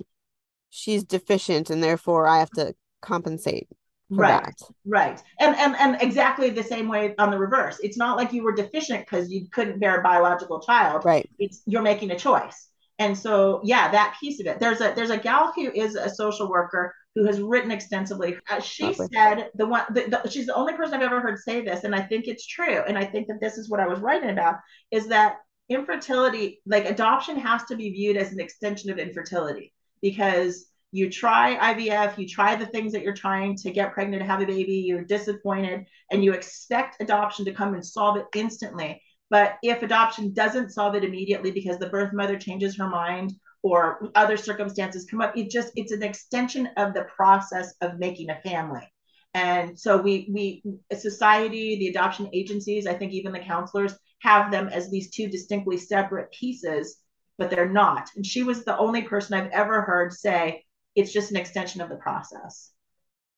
she's 0.70 1.04
deficient 1.04 1.70
and 1.70 1.82
therefore 1.82 2.28
I 2.28 2.40
have 2.40 2.52
to 2.52 2.76
compensate 3.02 3.70
right 4.10 4.44
that. 4.44 4.62
right 4.86 5.24
and, 5.40 5.56
and 5.56 5.76
and 5.76 6.02
exactly 6.02 6.50
the 6.50 6.64
same 6.64 6.88
way 6.88 7.14
on 7.20 7.32
the 7.32 7.38
reverse. 7.38 7.80
It's 7.82 7.98
not 7.98 8.18
like 8.18 8.34
you 8.34 8.44
were 8.44 8.54
deficient 8.54 9.06
because 9.06 9.32
you 9.32 9.48
couldn't 9.52 9.80
bear 9.80 10.00
a 10.00 10.04
biological 10.04 10.60
child. 10.62 11.06
Right. 11.06 11.30
It's 11.38 11.62
you're 11.66 11.82
making 11.82 12.12
a 12.12 12.18
choice. 12.18 12.70
And 12.98 13.18
so 13.18 13.62
yeah 13.64 13.92
that 13.92 14.18
piece 14.20 14.40
of 14.40 14.48
it. 14.48 14.60
There's 14.60 14.82
a 14.82 14.94
there's 14.96 15.12
a 15.12 15.18
gal 15.18 15.54
who 15.56 15.72
is 15.72 15.96
a 15.96 16.10
social 16.10 16.50
worker 16.50 16.94
who 17.16 17.26
has 17.26 17.40
written 17.40 17.72
extensively. 17.72 18.38
Uh, 18.50 18.60
she 18.60 18.94
said 18.94 19.50
the 19.56 19.66
one 19.66 19.84
the, 19.94 20.20
the, 20.24 20.30
she's 20.30 20.48
the 20.48 20.56
only 20.56 20.74
person 20.74 20.96
i've 20.96 21.02
ever 21.02 21.20
heard 21.20 21.38
say 21.38 21.62
this 21.62 21.84
and 21.84 21.94
i 21.94 22.02
think 22.02 22.28
it's 22.28 22.48
true. 22.48 22.82
And 22.88 22.98
i 22.98 23.06
think 23.06 23.28
that 23.28 23.40
this 23.40 23.58
is 23.58 23.70
what 23.70 23.80
i 23.80 23.88
was 23.88 24.00
writing 24.00 24.32
about 24.32 24.56
is 24.92 25.08
that 25.08 25.38
infertility 25.70 26.62
like 26.66 26.86
adoption 26.86 27.38
has 27.38 27.64
to 27.66 27.76
be 27.76 27.92
viewed 27.92 28.18
as 28.18 28.32
an 28.32 28.40
extension 28.40 28.90
of 28.90 28.98
infertility 28.98 29.72
because 30.02 30.66
you 30.92 31.10
try 31.10 31.74
IVF, 31.74 32.18
you 32.18 32.28
try 32.28 32.56
the 32.56 32.66
things 32.66 32.92
that 32.94 33.04
you're 33.04 33.14
trying 33.14 33.56
to 33.58 33.72
get 33.72 33.94
pregnant 33.94 34.24
have 34.24 34.42
a 34.42 34.46
baby, 34.46 34.84
you're 34.86 35.04
disappointed, 35.04 35.86
and 36.12 36.24
you 36.24 36.34
expect 36.34 37.02
adoption 37.02 37.46
to 37.46 37.54
come 37.54 37.74
and 37.74 37.86
solve 37.86 38.18
it 38.18 38.26
instantly. 38.36 39.02
But 39.30 39.58
if 39.62 39.84
adoption 39.84 40.34
doesn't 40.34 40.72
solve 40.72 40.96
it 40.96 41.04
immediately 41.04 41.52
because 41.52 41.78
the 41.78 41.90
birth 41.90 42.14
mother 42.14 42.38
changes 42.38 42.78
her 42.78 42.90
mind 42.90 43.34
or 43.62 44.10
other 44.16 44.38
circumstances 44.38 45.06
come 45.10 45.22
up, 45.22 45.38
it 45.38 45.52
just 45.52 45.72
it's 45.76 45.92
an 45.92 46.02
extension 46.02 46.70
of 46.78 46.94
the 46.94 47.06
process 47.16 47.76
of 47.82 48.00
making 48.00 48.32
a 48.32 48.42
family. 48.42 48.88
And 49.36 49.80
so 49.80 49.98
we 49.98 50.28
we 50.34 50.64
society, 50.98 51.78
the 51.78 51.90
adoption 51.90 52.30
agencies, 52.34 52.88
I 52.88 52.96
think 52.96 53.12
even 53.12 53.32
the 53.32 53.40
counselors 53.40 53.96
have 54.22 54.52
them 54.52 54.70
as 54.70 54.90
these 54.90 55.12
two 55.12 55.28
distinctly 55.28 55.78
separate 55.78 56.32
pieces, 56.32 56.98
but 57.38 57.52
they're 57.52 57.70
not. 57.70 58.10
And 58.16 58.26
she 58.26 58.42
was 58.42 58.66
the 58.66 58.78
only 58.78 59.04
person 59.04 59.36
I've 59.36 59.52
ever 59.52 59.82
heard 59.82 60.14
say, 60.14 60.64
it's 61.00 61.14
just 61.14 61.32
an 61.32 61.38
extension 61.38 61.82
of 61.82 61.90
the 61.90 61.96
process. 61.96 62.72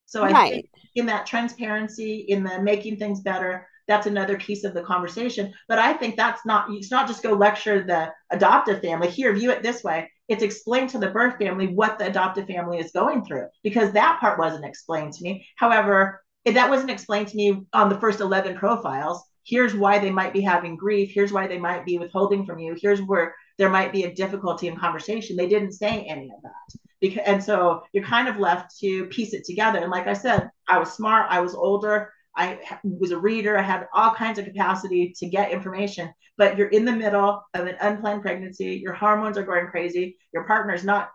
So 0.05 0.23
I 0.23 0.31
right. 0.31 0.51
think 0.51 0.69
in 0.95 1.05
that 1.05 1.25
transparency, 1.25 2.25
in 2.27 2.43
the 2.43 2.61
making 2.61 2.97
things 2.97 3.21
better, 3.21 3.65
that's 3.87 4.07
another 4.07 4.37
piece 4.37 4.63
of 4.63 4.73
the 4.73 4.83
conversation. 4.83 5.53
But 5.67 5.79
I 5.79 5.93
think 5.93 6.17
that's 6.17 6.45
not 6.45 6.67
it's 6.69 6.91
not 6.91 7.07
just 7.07 7.23
go 7.23 7.33
lecture 7.33 7.83
the 7.83 8.11
adoptive 8.31 8.81
family. 8.81 9.09
Here, 9.09 9.33
view 9.33 9.51
it 9.51 9.63
this 9.63 9.83
way. 9.83 10.09
It's 10.27 10.43
explain 10.43 10.87
to 10.87 10.97
the 10.97 11.11
birth 11.11 11.37
family 11.37 11.67
what 11.67 11.99
the 11.99 12.07
adoptive 12.07 12.47
family 12.47 12.79
is 12.79 12.91
going 12.91 13.25
through 13.25 13.47
because 13.63 13.91
that 13.91 14.19
part 14.19 14.39
wasn't 14.39 14.65
explained 14.65 15.13
to 15.13 15.23
me. 15.23 15.45
However, 15.55 16.21
if 16.45 16.55
that 16.55 16.69
wasn't 16.69 16.91
explained 16.91 17.27
to 17.29 17.37
me 17.37 17.61
on 17.73 17.89
the 17.89 17.99
first 17.99 18.19
11 18.19 18.57
profiles, 18.57 19.23
here's 19.43 19.75
why 19.75 19.99
they 19.99 20.11
might 20.11 20.33
be 20.33 20.41
having 20.41 20.75
grief. 20.75 21.11
Here's 21.13 21.31
why 21.31 21.47
they 21.47 21.59
might 21.59 21.85
be 21.85 21.97
withholding 21.97 22.45
from 22.45 22.59
you. 22.59 22.75
Here's 22.81 23.01
where 23.01 23.35
there 23.57 23.69
might 23.69 23.91
be 23.91 24.03
a 24.03 24.13
difficulty 24.13 24.67
in 24.67 24.77
conversation. 24.77 25.35
They 25.35 25.47
didn't 25.47 25.73
say 25.73 26.01
any 26.01 26.31
of 26.35 26.41
that 26.43 26.80
because 27.01 27.23
and 27.25 27.43
so 27.43 27.83
you're 27.91 28.05
kind 28.05 28.27
of 28.29 28.37
left 28.37 28.77
to 28.79 29.05
piece 29.07 29.33
it 29.33 29.43
together. 29.43 29.79
And 29.79 29.91
like 29.91 30.07
i 30.07 30.13
said 30.13 30.49
i 30.67 30.77
was 30.77 30.93
smart 30.93 31.25
i 31.29 31.41
was 31.41 31.55
older 31.55 32.13
i 32.35 32.59
was 32.83 33.11
a 33.11 33.17
reader 33.17 33.57
i 33.57 33.61
had 33.61 33.87
all 33.93 34.11
kinds 34.13 34.39
of 34.39 34.45
capacity 34.45 35.13
to 35.17 35.27
get 35.27 35.51
information. 35.51 36.13
But 36.37 36.57
you're 36.57 36.69
in 36.69 36.85
the 36.85 36.91
middle 36.91 37.43
of 37.53 37.67
an 37.67 37.75
unplanned 37.81 38.21
pregnancy 38.21 38.81
your 38.83 38.93
hormones 38.93 39.37
are 39.37 39.43
going 39.43 39.67
crazy 39.67 40.17
your 40.33 40.45
partner's 40.45 40.83
not 40.83 41.09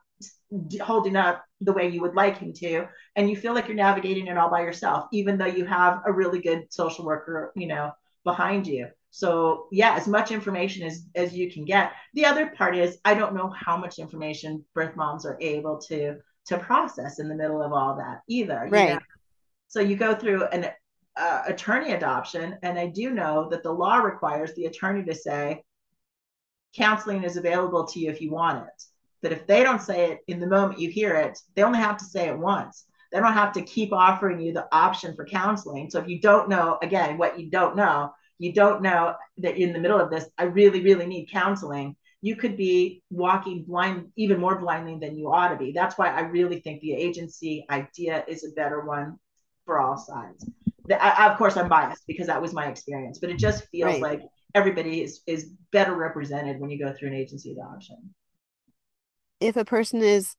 holding 0.80 1.16
up 1.16 1.44
the 1.60 1.72
way 1.72 1.88
you 1.88 2.00
would 2.00 2.14
like 2.14 2.38
him 2.38 2.52
to 2.52 2.86
and 3.16 3.28
you 3.28 3.36
feel 3.36 3.54
like 3.54 3.66
you're 3.66 3.76
navigating 3.76 4.28
it 4.28 4.38
all 4.38 4.50
by 4.50 4.60
yourself 4.62 5.06
even 5.12 5.36
though 5.36 5.46
you 5.46 5.64
have 5.64 6.02
a 6.06 6.12
really 6.12 6.40
good 6.40 6.66
social 6.70 7.04
worker 7.04 7.52
you 7.56 7.66
know 7.66 7.90
behind 8.24 8.66
you 8.66 8.86
so 9.16 9.66
yeah, 9.72 9.94
as 9.96 10.06
much 10.06 10.30
information 10.30 10.86
as 10.86 11.06
as 11.14 11.32
you 11.32 11.50
can 11.50 11.64
get. 11.64 11.92
The 12.12 12.26
other 12.26 12.48
part 12.48 12.76
is 12.76 12.98
I 13.02 13.14
don't 13.14 13.34
know 13.34 13.48
how 13.48 13.74
much 13.78 13.98
information 13.98 14.62
birth 14.74 14.94
moms 14.94 15.24
are 15.24 15.38
able 15.40 15.78
to 15.88 16.18
to 16.48 16.58
process 16.58 17.18
in 17.18 17.26
the 17.26 17.34
middle 17.34 17.62
of 17.62 17.72
all 17.72 17.96
that 17.96 18.20
either. 18.28 18.68
Right. 18.70 18.90
Know? 18.90 18.98
So 19.68 19.80
you 19.80 19.96
go 19.96 20.14
through 20.14 20.44
an 20.48 20.66
uh, 21.16 21.42
attorney 21.46 21.92
adoption, 21.92 22.58
and 22.62 22.78
I 22.78 22.88
do 22.88 23.08
know 23.08 23.48
that 23.48 23.62
the 23.62 23.72
law 23.72 23.96
requires 23.96 24.52
the 24.52 24.66
attorney 24.66 25.02
to 25.04 25.14
say 25.14 25.64
counseling 26.74 27.24
is 27.24 27.38
available 27.38 27.86
to 27.86 27.98
you 27.98 28.10
if 28.10 28.20
you 28.20 28.30
want 28.30 28.66
it. 28.68 28.82
That 29.22 29.32
if 29.32 29.46
they 29.46 29.62
don't 29.62 29.80
say 29.80 30.12
it 30.12 30.18
in 30.28 30.40
the 30.40 30.46
moment 30.46 30.78
you 30.78 30.90
hear 30.90 31.14
it, 31.14 31.38
they 31.54 31.62
only 31.62 31.78
have 31.78 31.96
to 31.96 32.04
say 32.04 32.28
it 32.28 32.38
once. 32.38 32.84
They 33.10 33.20
don't 33.20 33.32
have 33.32 33.54
to 33.54 33.62
keep 33.62 33.94
offering 33.94 34.42
you 34.42 34.52
the 34.52 34.68
option 34.72 35.16
for 35.16 35.24
counseling. 35.24 35.88
So 35.88 36.00
if 36.00 36.06
you 36.06 36.20
don't 36.20 36.50
know, 36.50 36.76
again, 36.82 37.16
what 37.16 37.40
you 37.40 37.48
don't 37.48 37.76
know, 37.76 38.12
you 38.38 38.52
don't 38.52 38.82
know 38.82 39.14
that 39.38 39.58
you're 39.58 39.68
in 39.68 39.74
the 39.74 39.80
middle 39.80 40.00
of 40.00 40.10
this, 40.10 40.26
I 40.38 40.44
really, 40.44 40.82
really 40.82 41.06
need 41.06 41.30
counseling, 41.30 41.96
you 42.20 42.36
could 42.36 42.56
be 42.56 43.02
walking 43.10 43.64
blind, 43.64 44.08
even 44.16 44.40
more 44.40 44.58
blindly 44.58 44.98
than 45.00 45.16
you 45.16 45.32
ought 45.32 45.48
to 45.48 45.56
be. 45.56 45.72
That's 45.72 45.96
why 45.96 46.08
I 46.08 46.20
really 46.22 46.60
think 46.60 46.80
the 46.80 46.94
agency 46.94 47.64
idea 47.70 48.24
is 48.26 48.44
a 48.44 48.50
better 48.54 48.80
one 48.80 49.18
for 49.64 49.80
all 49.80 49.96
sides. 49.96 50.48
I, 50.90 51.28
of 51.30 51.38
course, 51.38 51.56
I'm 51.56 51.68
biased 51.68 52.06
because 52.06 52.28
that 52.28 52.40
was 52.40 52.52
my 52.52 52.66
experience, 52.66 53.18
but 53.18 53.30
it 53.30 53.38
just 53.38 53.66
feels 53.68 53.94
right. 53.94 54.02
like 54.02 54.22
everybody 54.54 55.02
is, 55.02 55.20
is 55.26 55.50
better 55.72 55.94
represented 55.94 56.60
when 56.60 56.70
you 56.70 56.78
go 56.78 56.92
through 56.92 57.08
an 57.08 57.14
agency 57.14 57.52
adoption. 57.52 58.14
If 59.40 59.56
a 59.56 59.64
person 59.64 60.02
is 60.02 60.36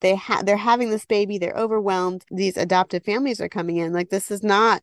they 0.00 0.14
have 0.14 0.46
they're 0.46 0.56
having 0.56 0.90
this 0.90 1.06
baby, 1.06 1.38
they're 1.38 1.56
overwhelmed, 1.56 2.24
these 2.30 2.56
adoptive 2.56 3.04
families 3.04 3.40
are 3.40 3.48
coming 3.48 3.78
in, 3.78 3.92
like 3.92 4.10
this 4.10 4.30
is 4.30 4.42
not 4.42 4.82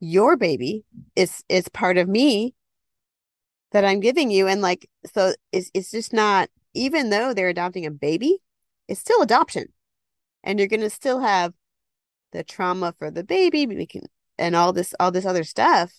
your 0.00 0.36
baby 0.36 0.84
it's 1.14 1.44
it's 1.48 1.68
part 1.68 1.98
of 1.98 2.08
me 2.08 2.54
that 3.72 3.84
i'm 3.84 4.00
giving 4.00 4.30
you. 4.30 4.46
And 4.46 4.60
like 4.60 4.88
so 5.12 5.34
it's, 5.52 5.70
it's 5.74 5.90
just 5.90 6.12
not 6.12 6.48
even 6.74 7.10
though 7.10 7.34
they're 7.34 7.48
adopting 7.48 7.86
a 7.86 7.90
baby 7.90 8.38
it's 8.88 9.00
still 9.00 9.22
adoption. 9.22 9.66
And 10.42 10.58
you're 10.58 10.68
going 10.68 10.80
to 10.80 10.90
still 10.90 11.20
have 11.20 11.54
the 12.32 12.42
trauma 12.42 12.94
for 12.98 13.10
the 13.10 13.22
baby 13.22 13.66
and 14.38 14.56
all 14.56 14.72
this 14.72 14.94
all 14.98 15.10
this 15.12 15.26
other 15.26 15.44
stuff. 15.44 15.92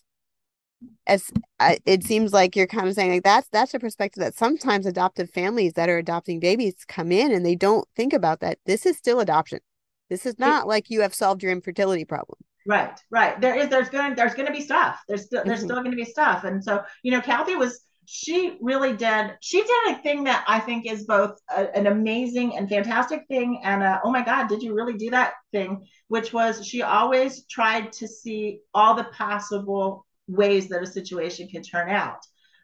As 1.05 1.31
I, 1.59 1.77
it 1.85 2.03
seems 2.03 2.33
like 2.33 2.55
you're 2.55 2.67
kind 2.67 2.87
of 2.87 2.95
saying 2.95 3.11
like 3.11 3.23
that's 3.23 3.47
that's 3.49 3.73
a 3.73 3.79
perspective 3.79 4.21
that 4.21 4.35
sometimes 4.35 4.85
adoptive 4.85 5.29
families 5.29 5.73
that 5.73 5.89
are 5.89 5.97
adopting 5.97 6.39
babies 6.39 6.75
come 6.87 7.11
in 7.11 7.31
and 7.31 7.45
they 7.45 7.55
don't 7.55 7.87
think 7.95 8.13
about 8.13 8.39
that. 8.41 8.57
This 8.65 8.85
is 8.85 8.97
still 8.97 9.19
adoption. 9.19 9.59
This 10.09 10.25
is 10.25 10.37
not 10.39 10.67
like 10.67 10.89
you 10.89 11.01
have 11.01 11.15
solved 11.15 11.43
your 11.43 11.51
infertility 11.51 12.03
problem 12.03 12.39
right 12.67 12.99
right. 13.09 13.39
There 13.41 13.55
is 13.55 13.69
there's 13.69 13.89
gonna 13.89 14.15
there's 14.15 14.33
gonna 14.33 14.51
be 14.51 14.61
stuff. 14.61 14.99
There's 15.07 15.25
still 15.25 15.43
there's 15.43 15.59
mm-hmm. 15.59 15.67
still 15.67 15.83
gonna 15.83 15.95
be 15.95 16.05
stuff. 16.05 16.43
And 16.43 16.63
so 16.63 16.83
you 17.03 17.11
know 17.11 17.21
kathy 17.21 17.55
was 17.55 17.81
she 18.05 18.57
really 18.61 18.93
did 18.93 19.37
she 19.41 19.61
did 19.61 19.95
a 19.95 20.01
thing 20.01 20.23
that 20.23 20.43
i 20.47 20.59
think 20.59 20.85
is 20.85 21.05
both 21.05 21.37
a, 21.55 21.73
an 21.77 21.85
amazing 21.85 22.57
and 22.57 22.67
fantastic 22.67 23.21
thing 23.27 23.61
and 23.63 23.83
a, 23.83 24.01
oh 24.03 24.11
my 24.11 24.23
god 24.23 24.47
did 24.49 24.61
you 24.61 24.73
really 24.73 24.97
do 24.97 25.11
that 25.11 25.33
thing? 25.51 25.85
Which 26.07 26.33
was 26.33 26.65
she 26.65 26.81
always 26.81 27.45
tried 27.45 27.91
to 27.93 28.07
see 28.07 28.59
all 28.73 28.95
the 28.95 29.05
possible 29.05 30.05
ways 30.27 30.69
that 30.69 30.83
a 30.83 30.87
situation 30.87 31.47
can 31.47 31.61
turn 31.61 31.89
out. 31.89 32.19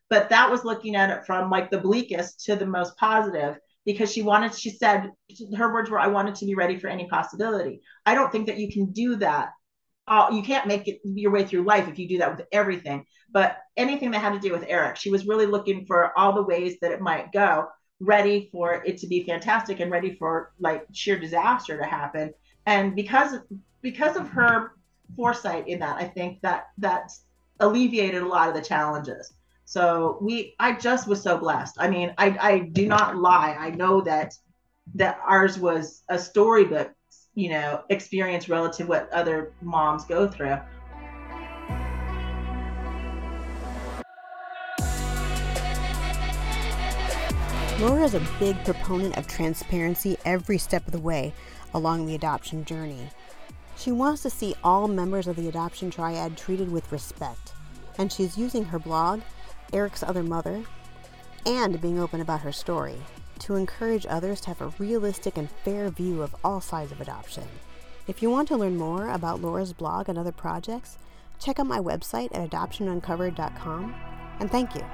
But 0.09 0.29
that 0.29 0.49
was 0.49 0.63
looking 0.63 0.95
at 0.95 1.09
it 1.09 1.25
from 1.25 1.49
like 1.49 1.69
the 1.69 1.79
bleakest 1.79 2.45
to 2.45 2.55
the 2.55 2.65
most 2.65 2.97
positive 2.97 3.57
because 3.85 4.11
she 4.11 4.21
wanted 4.21 4.53
she 4.53 4.69
said 4.69 5.11
her 5.55 5.73
words 5.73 5.89
were 5.89 5.99
i 5.99 6.07
wanted 6.07 6.35
to 6.35 6.45
be 6.45 6.55
ready 6.55 6.77
for 6.77 6.87
any 6.87 7.07
possibility. 7.07 7.81
I 8.05 8.15
don't 8.15 8.31
think 8.31 8.47
that 8.47 8.57
you 8.57 8.71
can 8.71 8.91
do 8.91 9.17
that 9.17 9.49
uh, 10.07 10.29
you 10.31 10.41
can't 10.41 10.67
make 10.67 10.87
it 10.87 10.99
your 11.03 11.31
way 11.31 11.43
through 11.43 11.63
life 11.63 11.87
if 11.87 11.99
you 11.99 12.07
do 12.07 12.19
that 12.19 12.37
with 12.37 12.45
everything. 12.51 13.05
But 13.31 13.57
anything 13.75 14.11
that 14.11 14.21
had 14.21 14.33
to 14.33 14.39
do 14.39 14.53
with 14.53 14.65
Eric, 14.67 14.95
she 14.95 15.09
was 15.09 15.27
really 15.27 15.45
looking 15.45 15.85
for 15.85 16.17
all 16.17 16.33
the 16.33 16.43
ways 16.43 16.77
that 16.81 16.91
it 16.91 17.01
might 17.01 17.31
go, 17.31 17.67
ready 17.99 18.49
for 18.51 18.83
it 18.85 18.97
to 18.99 19.07
be 19.07 19.25
fantastic 19.25 19.79
and 19.79 19.91
ready 19.91 20.15
for 20.15 20.53
like 20.59 20.85
sheer 20.93 21.19
disaster 21.19 21.77
to 21.77 21.85
happen. 21.85 22.33
And 22.65 22.95
because 22.95 23.39
because 23.81 24.15
of 24.15 24.29
her 24.29 24.73
foresight 25.15 25.67
in 25.67 25.79
that, 25.79 25.97
I 25.97 26.05
think 26.05 26.41
that 26.41 26.67
that 26.77 27.11
alleviated 27.59 28.21
a 28.21 28.27
lot 28.27 28.49
of 28.49 28.55
the 28.55 28.61
challenges. 28.61 29.33
So 29.65 30.17
we, 30.21 30.55
I 30.59 30.73
just 30.73 31.07
was 31.07 31.21
so 31.21 31.37
blessed. 31.37 31.75
I 31.77 31.89
mean, 31.89 32.13
I, 32.17 32.37
I 32.39 32.59
do 32.59 32.87
not 32.87 33.17
lie. 33.17 33.55
I 33.59 33.71
know 33.71 34.01
that 34.01 34.33
that 34.95 35.19
ours 35.25 35.59
was 35.59 36.03
a 36.07 36.17
storybook 36.17 36.91
you 37.37 37.49
know, 37.49 37.83
experience 37.89 38.49
relative 38.49 38.87
what 38.87 39.07
other 39.13 39.53
moms 39.61 40.05
go 40.05 40.27
through. 40.27 40.57
Laura 47.79 48.05
is 48.05 48.15
a 48.15 48.27
big 48.39 48.57
proponent 48.65 49.15
of 49.19 49.27
transparency 49.27 50.17
every 50.25 50.57
step 50.57 50.87
of 50.87 50.91
the 50.91 50.99
way 50.99 51.31
along 51.75 52.07
the 52.07 52.15
adoption 52.15 52.65
journey. 52.65 53.11
She 53.77 53.91
wants 53.91 54.23
to 54.23 54.31
see 54.31 54.55
all 54.63 54.87
members 54.87 55.27
of 55.27 55.35
the 55.35 55.47
adoption 55.47 55.91
triad 55.91 56.37
treated 56.37 56.71
with 56.71 56.91
respect, 56.91 57.53
and 57.99 58.11
she's 58.11 58.35
using 58.35 58.65
her 58.65 58.79
blog, 58.79 59.21
Eric's 59.71 60.01
Other 60.01 60.23
Mother, 60.23 60.63
and 61.45 61.79
being 61.79 61.99
open 61.99 62.19
about 62.19 62.41
her 62.41 62.51
story 62.51 62.97
to 63.41 63.55
encourage 63.55 64.05
others 64.09 64.41
to 64.41 64.47
have 64.47 64.61
a 64.61 64.73
realistic 64.79 65.37
and 65.37 65.49
fair 65.49 65.89
view 65.89 66.21
of 66.21 66.35
all 66.43 66.61
sides 66.61 66.91
of 66.91 67.01
adoption. 67.01 67.43
If 68.07 68.21
you 68.21 68.29
want 68.29 68.47
to 68.49 68.57
learn 68.57 68.77
more 68.77 69.09
about 69.09 69.41
Laura's 69.41 69.73
blog 69.73 70.09
and 70.09 70.17
other 70.17 70.31
projects, 70.31 70.97
check 71.39 71.59
out 71.59 71.67
my 71.67 71.79
website 71.79 72.29
at 72.33 72.49
adoptionuncovered.com, 72.49 73.95
and 74.39 74.51
thank 74.51 74.75
you. 74.75 74.85